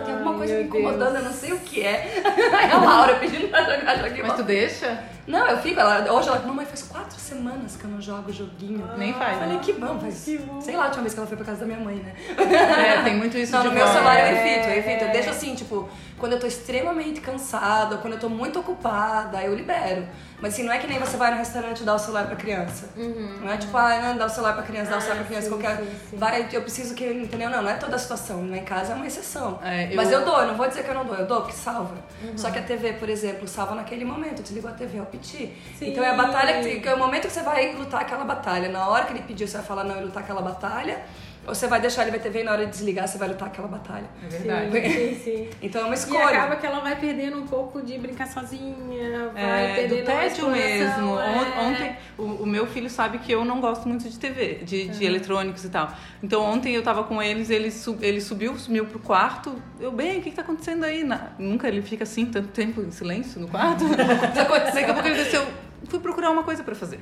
tem 0.00 0.14
alguma 0.14 0.34
coisa 0.34 0.54
Ai, 0.54 0.60
me 0.60 0.66
incomodando, 0.66 1.12
Deus. 1.12 1.14
eu 1.16 1.22
não 1.24 1.32
sei 1.32 1.52
o 1.52 1.58
que 1.60 1.82
é. 1.82 2.22
Aí 2.54 2.70
a 2.70 2.78
Laura 2.78 3.14
pedindo 3.16 3.48
pra 3.48 3.62
jogar 3.64 3.98
joguinho. 3.98 4.26
Mas 4.26 4.36
tu 4.36 4.42
deixa? 4.42 5.15
Não, 5.26 5.46
eu 5.48 5.58
fico. 5.58 5.80
Ela, 5.80 6.12
hoje 6.12 6.28
ela, 6.28 6.38
mamãe, 6.40 6.64
faz 6.64 6.82
quatro 6.82 7.18
semanas 7.18 7.76
que 7.76 7.84
eu 7.84 7.90
não 7.90 8.00
jogo 8.00 8.32
joguinho. 8.32 8.88
Nem 8.96 9.12
faz. 9.12 9.34
Eu 9.34 9.40
falei, 9.40 9.58
que 9.58 9.72
bom, 9.72 9.98
faz. 9.98 10.24
Que 10.24 10.38
bom. 10.38 10.60
Sei 10.60 10.76
lá, 10.76 10.84
a 10.84 10.86
última 10.86 11.02
vez 11.02 11.14
que 11.14 11.20
ela 11.20 11.26
foi 11.26 11.36
pra 11.36 11.46
casa 11.46 11.60
da 11.60 11.66
minha 11.66 11.80
mãe, 11.80 11.96
né? 11.96 12.14
É, 12.38 13.02
tem 13.02 13.16
muito 13.16 13.36
isso 13.36 13.52
não, 13.52 13.64
no 13.64 13.72
meu 13.72 13.86
celular 13.86 14.20
eu 14.20 14.36
evito, 14.36 14.68
eu 14.68 14.78
evito. 14.78 15.04
Eu 15.04 15.10
deixo 15.10 15.30
assim, 15.30 15.54
tipo, 15.54 15.88
quando 16.18 16.32
eu 16.32 16.40
tô 16.40 16.46
extremamente 16.46 17.20
cansada, 17.20 17.98
quando 17.98 18.14
eu 18.14 18.20
tô 18.20 18.28
muito 18.28 18.60
ocupada, 18.60 19.42
eu 19.42 19.54
libero. 19.54 20.06
Mas 20.40 20.52
assim, 20.52 20.64
não 20.64 20.72
é 20.72 20.78
que 20.78 20.86
nem 20.86 20.98
você 20.98 21.16
vai 21.16 21.30
no 21.30 21.38
restaurante 21.38 21.80
e 21.80 21.84
dá 21.84 21.94
o 21.94 21.98
celular 21.98 22.26
pra 22.26 22.36
criança. 22.36 22.90
Uhum, 22.96 23.38
não 23.40 23.50
é 23.50 23.56
tipo, 23.56 23.74
ah, 23.76 23.98
não, 24.00 24.18
dá 24.18 24.26
o 24.26 24.28
celular 24.28 24.52
pra 24.52 24.62
criança, 24.62 24.90
dá 24.90 24.98
o 24.98 25.00
celular 25.00 25.18
pra 25.18 25.26
criança, 25.26 25.44
sim, 25.44 25.50
qualquer. 25.50 25.76
Sim, 25.78 25.90
sim. 26.10 26.16
Vai, 26.16 26.48
eu 26.52 26.62
preciso 26.62 26.94
que. 26.94 27.06
Entendeu? 27.06 27.48
Não, 27.48 27.62
não 27.62 27.70
é 27.70 27.74
toda 27.74 27.96
a 27.96 27.98
situação. 27.98 28.48
Lá 28.50 28.56
em 28.58 28.64
casa 28.64 28.92
é 28.92 28.96
uma 28.96 29.06
exceção. 29.06 29.58
É, 29.62 29.90
eu... 29.90 29.96
Mas 29.96 30.10
eu 30.10 30.24
dou, 30.24 30.38
eu 30.40 30.48
não 30.48 30.54
vou 30.54 30.68
dizer 30.68 30.84
que 30.84 30.90
eu 30.90 30.94
não 30.94 31.06
dou, 31.06 31.16
eu 31.16 31.26
dou, 31.26 31.40
porque 31.40 31.56
salva. 31.56 31.94
Uhum. 32.22 32.36
Só 32.36 32.50
que 32.50 32.58
a 32.58 32.62
TV, 32.62 32.94
por 32.94 33.08
exemplo, 33.08 33.48
salva 33.48 33.74
naquele 33.74 34.04
momento. 34.04 34.42
Desligou 34.42 34.70
a 34.70 34.74
TV, 34.74 34.98
é 34.98 35.02
piti. 35.18 35.52
Então 35.80 36.04
é 36.04 36.10
a 36.10 36.14
batalha, 36.14 36.62
que 36.62 36.88
é 36.88 36.94
o 36.94 36.98
momento 36.98 37.26
que 37.26 37.32
você 37.32 37.42
vai 37.42 37.72
lutar 37.74 38.02
aquela 38.02 38.24
batalha. 38.24 38.68
Na 38.68 38.88
hora 38.88 39.04
que 39.04 39.12
ele 39.12 39.22
pediu, 39.22 39.46
você 39.46 39.56
vai 39.58 39.66
falar 39.66 39.84
não 39.84 39.98
e 39.98 40.04
lutar 40.04 40.22
aquela 40.22 40.42
batalha. 40.42 41.04
Ou 41.46 41.54
você 41.54 41.68
vai 41.68 41.80
deixar 41.80 42.02
ele 42.02 42.10
ver 42.10 42.20
TV 42.20 42.40
e 42.40 42.44
na 42.44 42.52
hora 42.52 42.64
de 42.64 42.72
desligar 42.72 43.06
você 43.06 43.18
vai 43.18 43.28
lutar 43.28 43.48
aquela 43.48 43.68
batalha. 43.68 44.06
É 44.24 44.28
verdade. 44.28 44.92
Sim, 44.92 45.20
sim, 45.22 45.48
Então 45.62 45.82
é 45.82 45.84
uma 45.84 45.94
escolha. 45.94 46.18
E 46.18 46.22
acaba 46.22 46.56
que 46.56 46.66
ela 46.66 46.80
vai 46.80 46.96
perdendo 46.96 47.38
um 47.38 47.46
pouco 47.46 47.80
de 47.82 47.96
brincar 47.98 48.26
sozinha, 48.26 49.30
vai 49.32 49.70
é, 49.70 49.74
perdendo 49.74 50.00
do 50.00 50.06
tédio 50.06 50.50
mesmo. 50.50 51.18
É. 51.20 51.60
Ontem, 51.60 51.96
o, 52.18 52.22
o, 52.22 52.46
meu 52.46 52.66
filho 52.66 52.90
sabe 52.90 53.18
que 53.18 53.30
eu 53.30 53.44
não 53.44 53.60
gosto 53.60 53.88
muito 53.88 54.08
de 54.08 54.18
TV, 54.18 54.60
de, 54.64 54.88
de 54.88 55.04
eletrônicos 55.04 55.64
e 55.64 55.68
tal. 55.68 55.92
Então 56.22 56.42
ontem 56.42 56.74
eu 56.74 56.82
tava 56.82 57.04
com 57.04 57.22
eles, 57.22 57.48
ele, 57.48 57.70
sub, 57.70 58.04
ele 58.04 58.20
subiu, 58.20 58.58
sumiu 58.58 58.86
pro 58.86 58.98
quarto. 58.98 59.54
Eu, 59.78 59.92
bem, 59.92 60.18
o 60.18 60.22
que, 60.22 60.30
que 60.30 60.36
tá 60.36 60.42
acontecendo 60.42 60.84
aí? 60.84 61.04
Na, 61.04 61.28
nunca 61.38 61.68
ele 61.68 61.82
fica 61.82 62.02
assim, 62.02 62.26
tanto 62.26 62.48
tempo 62.48 62.80
em 62.80 62.90
silêncio 62.90 63.40
no 63.40 63.46
quarto. 63.46 63.84
Daqui 63.94 64.90
a 64.90 64.94
pouco 64.94 65.08
ele 65.08 65.22
desceu, 65.22 65.46
fui 65.88 66.00
procurar 66.00 66.30
uma 66.30 66.42
coisa 66.42 66.64
para 66.64 66.74
fazer. 66.74 66.98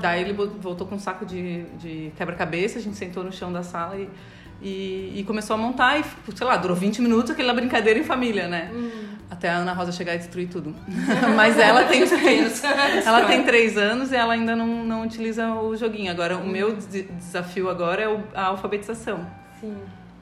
Daí 0.00 0.22
ele 0.22 0.32
voltou 0.32 0.86
com 0.86 0.94
um 0.94 0.98
saco 0.98 1.26
de, 1.26 1.64
de 1.78 2.12
quebra-cabeça, 2.16 2.78
a 2.78 2.82
gente 2.82 2.96
sentou 2.96 3.22
no 3.22 3.32
chão 3.32 3.52
da 3.52 3.62
sala 3.62 3.96
e, 3.96 4.08
e, 4.62 5.20
e, 5.20 5.24
começou 5.24 5.54
a 5.54 5.56
montar 5.58 5.98
e, 5.98 6.04
sei 6.34 6.46
lá, 6.46 6.56
durou 6.56 6.76
20 6.76 7.02
minutos 7.02 7.30
aquela 7.30 7.52
brincadeira 7.52 7.98
em 7.98 8.04
família, 8.04 8.48
né? 8.48 8.70
Hum. 8.72 8.90
Até 9.30 9.50
a 9.50 9.56
Ana 9.56 9.72
Rosa 9.72 9.92
chegar 9.92 10.14
e 10.14 10.18
destruir 10.18 10.48
tudo. 10.48 10.74
Mas 11.36 11.58
ela 11.58 11.84
tem 11.84 12.06
três, 12.06 12.62
ela 13.04 13.24
tem 13.26 13.44
três 13.44 13.76
anos 13.76 14.12
e 14.12 14.16
ela 14.16 14.34
ainda 14.34 14.54
não, 14.54 14.84
não 14.84 15.02
utiliza 15.02 15.52
o 15.54 15.76
joguinho. 15.76 16.10
Agora, 16.10 16.36
o 16.36 16.46
meu 16.46 16.76
desafio 16.76 17.68
agora 17.68 18.02
é 18.02 18.20
a 18.34 18.46
alfabetização. 18.46 19.26
Sim. 19.60 19.76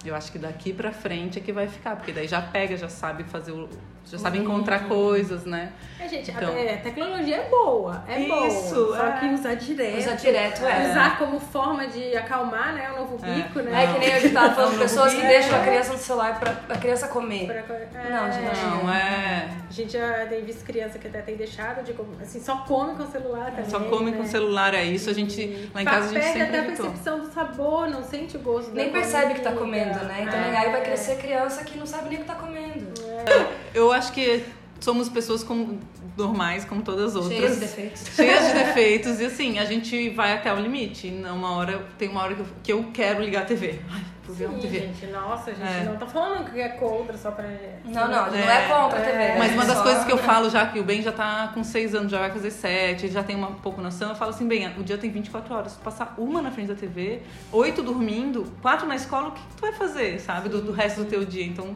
Eu 0.05 0.15
acho 0.15 0.33
que 0.33 0.39
daqui 0.39 0.73
pra 0.73 0.93
frente 0.93 1.39
é 1.39 1.43
que 1.43 1.53
vai 1.53 1.69
ficar, 1.69 1.95
porque 1.97 2.11
daí 2.11 2.27
já 2.27 2.41
pega, 2.41 2.77
já 2.77 2.89
sabe 2.89 3.25
fazer 3.25 3.53
o, 3.53 3.69
já 4.07 4.19
sabe 4.19 4.39
encontrar 4.39 4.89
coisas, 4.89 5.45
né? 5.45 5.73
É, 6.01 6.09
gente, 6.09 6.31
então, 6.31 6.49
a, 6.49 6.59
é, 6.59 6.77
tecnologia 6.77 7.37
é 7.37 7.49
boa, 7.49 8.03
é 8.09 8.21
isso, 8.21 8.75
boa. 8.75 8.97
Só 8.97 9.11
que 9.13 9.27
é. 9.27 9.33
usar 9.33 9.55
direto. 9.55 9.99
Usar 9.99 10.15
direto, 10.15 10.65
é. 10.65 10.91
Usar 10.91 11.19
como 11.19 11.39
forma 11.39 11.87
de 11.87 12.17
acalmar, 12.17 12.73
né? 12.73 12.91
O 12.93 13.01
novo 13.01 13.19
bico, 13.19 13.61
né? 13.61 13.85
É 13.85 13.93
que 13.93 13.99
nem 13.99 14.09
eu 14.09 14.33
tava 14.33 14.55
falando, 14.55 14.79
pessoas 14.81 15.13
que 15.13 15.21
deixam 15.21 15.61
a 15.61 15.63
criança 15.63 15.93
no 15.93 15.99
celular 15.99 16.41
pra 16.41 16.75
a 16.75 16.79
criança 16.79 17.07
comer. 17.09 17.47
Pra, 17.47 18.01
é, 18.01 18.11
não, 18.11 18.33
gente. 18.33 18.61
Não, 18.65 18.91
é. 18.91 19.49
A 19.69 19.73
gente 19.73 19.93
já 19.93 20.27
tem 20.27 20.43
visto 20.43 20.65
criança 20.65 20.99
que 20.99 21.07
até 21.07 21.21
tem 21.21 21.37
deixado 21.37 21.85
de 21.85 21.95
assim, 22.21 22.41
só 22.41 22.57
come 22.67 22.97
com 22.97 23.03
o 23.03 23.07
celular 23.07 23.51
também. 23.51 23.71
Só 23.71 23.81
come 23.81 24.11
né? 24.11 24.17
com 24.17 24.23
o 24.23 24.27
celular, 24.27 24.75
é 24.75 24.85
isso. 24.85 25.11
A 25.11 25.13
gente, 25.13 25.71
lá 25.75 25.83
em 25.83 25.85
casa 25.85 26.11
a 26.11 26.13
gente 26.13 26.25
sempre 26.25 26.43
até 26.43 26.59
a 26.61 26.65
percepção 26.65 27.21
do 27.21 27.31
sabor, 27.31 27.89
não 27.89 28.03
sente 28.03 28.37
o 28.37 28.41
gosto. 28.41 28.73
Nem 28.73 28.91
percebe 28.91 29.35
que 29.35 29.43
tá 29.43 29.53
comendo, 29.53 30.03
né? 30.07 30.23
Então 30.23 30.41
é. 30.41 30.57
aí 30.57 30.73
vai 30.73 30.83
crescer 30.83 31.19
criança 31.19 31.63
que 31.63 31.79
não 31.79 31.87
sabe 31.87 32.09
nem 32.09 32.19
o 32.19 32.21
que 32.23 32.27
tá 32.27 32.35
comendo. 32.35 33.10
É. 33.27 33.47
Eu 33.75 33.93
acho 33.93 34.13
que 34.13 34.45
somos 34.81 35.09
pessoas 35.09 35.43
como, 35.45 35.79
normais, 36.17 36.65
como 36.65 36.83
todas 36.83 37.11
as 37.11 37.17
outras. 37.17 37.37
Cheias 37.39 37.55
de 37.55 37.61
defeitos. 37.61 38.07
Cheias 38.15 38.47
de 38.47 38.53
defeitos. 38.55 39.21
E 39.21 39.25
assim, 39.27 39.59
a 39.59 39.65
gente 39.65 40.09
vai 40.11 40.33
até 40.35 40.53
o 40.53 40.57
limite. 40.57 41.09
Uma 41.09 41.53
hora, 41.57 41.85
tem 41.99 42.09
uma 42.09 42.23
hora 42.23 42.35
que 42.35 42.41
eu, 42.41 42.47
que 42.63 42.73
eu 42.73 42.91
quero 42.93 43.23
ligar 43.23 43.43
a 43.43 43.45
TV. 43.45 43.79
Ai, 43.91 44.01
por 44.25 44.35
ver 44.35 44.47
Sim, 44.49 44.53
uma 44.55 44.61
TV. 44.63 44.79
gente, 44.81 45.07
nossa, 45.07 45.53
gente, 45.55 45.63
É. 45.67 45.85
não 45.85 45.97
tô 45.97 46.07
falando 46.07 46.51
que 46.51 46.61
é 46.61 46.69
contra 46.71 47.17
só 47.19 47.31
pra. 47.31 47.45
Não, 47.85 48.09
não, 48.09 48.25
a 48.25 48.31
gente 48.31 48.41
não 48.45 48.51
É. 48.53 48.65
é 48.65 48.69
contra 48.69 48.99
a 48.99 49.03
TV. 49.03 49.39
Mas 49.39 49.53
uma 49.53 49.65
das 49.67 49.77
Só- 49.79 49.83
coisas 49.83 50.05
que 50.05 50.13
eu 50.13 50.19
falo 50.19 50.49
já, 50.51 50.67
que 50.67 50.79
o 50.79 50.85
Ben 50.85 51.03
já 51.03 51.13
tá 51.13 51.51
com 51.53 51.63
6 51.63 51.95
anos, 51.95 52.11
já 52.11 52.19
vai 52.19 52.31
fazer 52.31 52.51
7, 52.51 53.07
ele 53.07 53.13
já 53.13 53.23
tem 53.23 53.37
uma 53.37 53.49
pouco 53.53 53.81
noção, 53.83 54.09
eu 54.11 54.15
falo 54.17 54.31
assim, 54.31 54.47
bem, 54.49 54.67
o 54.79 54.83
dia 54.83 54.97
tem 54.99 55.11
24 55.11 55.55
horas, 55.55 55.73
se 55.73 55.79
tu 55.79 55.83
passar 55.83 56.15
uma 56.17 56.41
na 56.41 56.51
frente 56.51 56.69
da 56.69 56.75
TV, 56.75 57.21
oito 57.53 57.83
dormindo, 57.83 58.47
quatro 58.63 58.87
na 58.87 58.95
escola, 58.97 59.29
o 59.29 59.33
que, 59.33 59.41
que 59.41 59.55
tu 59.57 59.61
vai 59.61 59.73
fazer, 59.73 60.19
sabe, 60.21 60.49
do, 60.49 60.61
do 60.63 60.73
resto 60.73 61.03
do 61.05 61.07
teu 61.11 61.25
dia? 61.25 61.45
Então, 61.45 61.75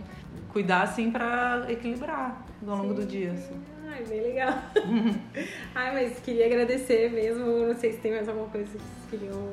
cuidar, 0.52 0.82
assim, 0.82 1.10
pra 1.10 1.66
equilibrar 1.68 2.44
ao 2.66 2.76
longo 2.76 2.94
do 2.94 3.04
dia, 3.04 3.32
assim. 3.32 3.54
Ai, 3.88 4.04
bem 4.04 4.22
legal. 4.22 4.54
Ai, 5.74 5.94
mas 5.94 6.18
queria 6.20 6.46
agradecer 6.46 7.10
mesmo. 7.10 7.66
Não 7.66 7.74
sei 7.74 7.92
se 7.92 7.98
tem 7.98 8.12
mais 8.12 8.28
alguma 8.28 8.48
coisa 8.48 8.78
queriam. 9.06 9.50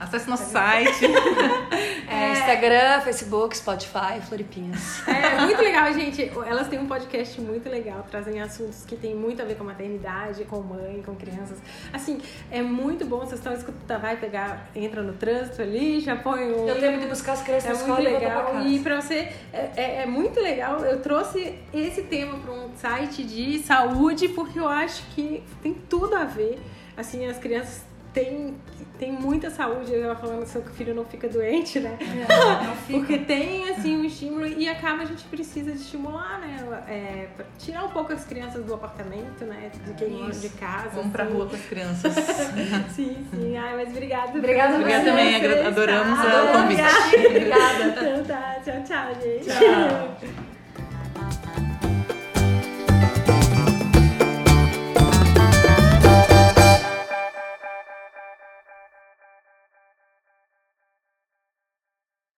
Acesse 0.00 0.28
nosso 0.28 0.50
site. 0.50 1.04
É, 2.10 2.32
Instagram, 2.32 3.00
Facebook, 3.02 3.54
Spotify, 3.56 4.18
Floripinhas. 4.26 5.06
É 5.06 5.40
muito 5.42 5.60
legal, 5.60 5.92
gente. 5.92 6.32
Elas 6.46 6.66
têm 6.66 6.78
um 6.78 6.86
podcast 6.86 7.38
muito 7.38 7.68
legal, 7.68 8.04
trazem 8.10 8.40
assuntos 8.40 8.82
que 8.86 8.96
tem 8.96 9.14
muito 9.14 9.42
a 9.42 9.44
ver 9.44 9.56
com 9.56 9.64
maternidade, 9.64 10.44
com 10.46 10.58
mãe, 10.60 11.02
com 11.04 11.14
crianças. 11.14 11.58
Assim, 11.92 12.18
é 12.50 12.62
muito 12.62 13.04
bom. 13.04 13.18
Vocês 13.20 13.34
estão 13.34 13.52
escutando, 13.52 14.00
vai 14.00 14.16
pegar, 14.16 14.70
entra 14.74 15.02
no 15.02 15.12
trânsito 15.12 15.60
ali, 15.60 16.00
já 16.00 16.16
põe 16.16 16.50
o. 16.50 16.66
Eu 16.66 16.80
tenho 16.80 16.98
que 16.98 17.06
buscar 17.06 17.32
as 17.32 17.42
crianças 17.42 17.70
É 17.70 17.74
na 17.74 17.94
muito 17.94 18.00
escola 18.00 18.10
e 18.10 18.18
pra 18.20 18.28
legal. 18.28 18.52
casa. 18.54 18.68
E 18.68 18.78
pra 18.80 19.00
você, 19.02 19.14
é, 19.52 19.70
é- 19.76 20.02
é 20.02 20.06
muito 20.06 20.40
legal. 20.40 20.78
Eu 20.86 21.00
trouxe 21.02 21.58
esse 21.74 22.02
tema 22.04 22.38
para 22.38 22.52
um 22.54 22.70
site 22.74 23.22
de 23.22 23.58
saúde 23.58 24.28
porque 24.30 24.58
eu 24.58 24.66
acho 24.66 25.02
que 25.14 25.42
tem 25.62 25.74
tudo 25.74 26.16
a 26.16 26.24
ver. 26.24 26.58
Assim, 26.96 27.26
as 27.26 27.38
crianças 27.38 27.82
têm, 28.18 28.54
têm 28.98 29.12
muita 29.12 29.50
saúde. 29.50 29.92
Eu 29.92 30.02
tava 30.02 30.20
falando 30.20 30.42
assim, 30.42 30.60
que 30.60 30.70
o 30.70 30.72
filho 30.74 30.94
não 30.94 31.04
fica 31.04 31.28
doente, 31.28 31.78
né? 31.78 31.96
Porque 32.90 33.18
tem, 33.18 33.70
assim, 33.70 33.96
um 33.96 34.04
estímulo 34.04 34.46
e 34.46 34.68
acaba 34.68 35.02
a 35.02 35.06
gente 35.06 35.24
precisa 35.24 35.70
de 35.72 35.78
estimular, 35.78 36.40
né? 36.40 36.56
É, 36.88 37.28
pra 37.36 37.44
tirar 37.58 37.84
um 37.84 37.90
pouco 37.90 38.12
as 38.12 38.24
crianças 38.24 38.64
do 38.64 38.74
apartamento, 38.74 39.44
né? 39.44 39.70
De 39.84 39.94
quem 39.94 40.10
mora 40.10 40.32
de 40.32 40.48
casa. 40.50 40.90
Vamos 40.94 41.12
pra 41.12 41.24
assim. 41.24 41.32
rua 41.32 41.46
com 41.46 41.56
as 41.56 41.66
crianças. 41.66 42.14
Sim, 42.94 43.26
sim. 43.30 43.56
Ai, 43.56 43.76
mas 43.76 43.90
obrigada. 43.90 44.36
Obrigada 44.36 44.74
Obrigada 44.76 45.04
também, 45.04 45.34
adoramos 45.66 46.18
o 46.18 46.22
Adoramos. 46.22 46.62
convite. 46.62 47.26
Obrigada. 47.26 47.84
Então 47.84 48.24
tá, 48.24 48.60
tchau, 48.64 48.82
tchau, 48.84 49.14
gente. 49.22 49.46
Tchau. 49.46 50.48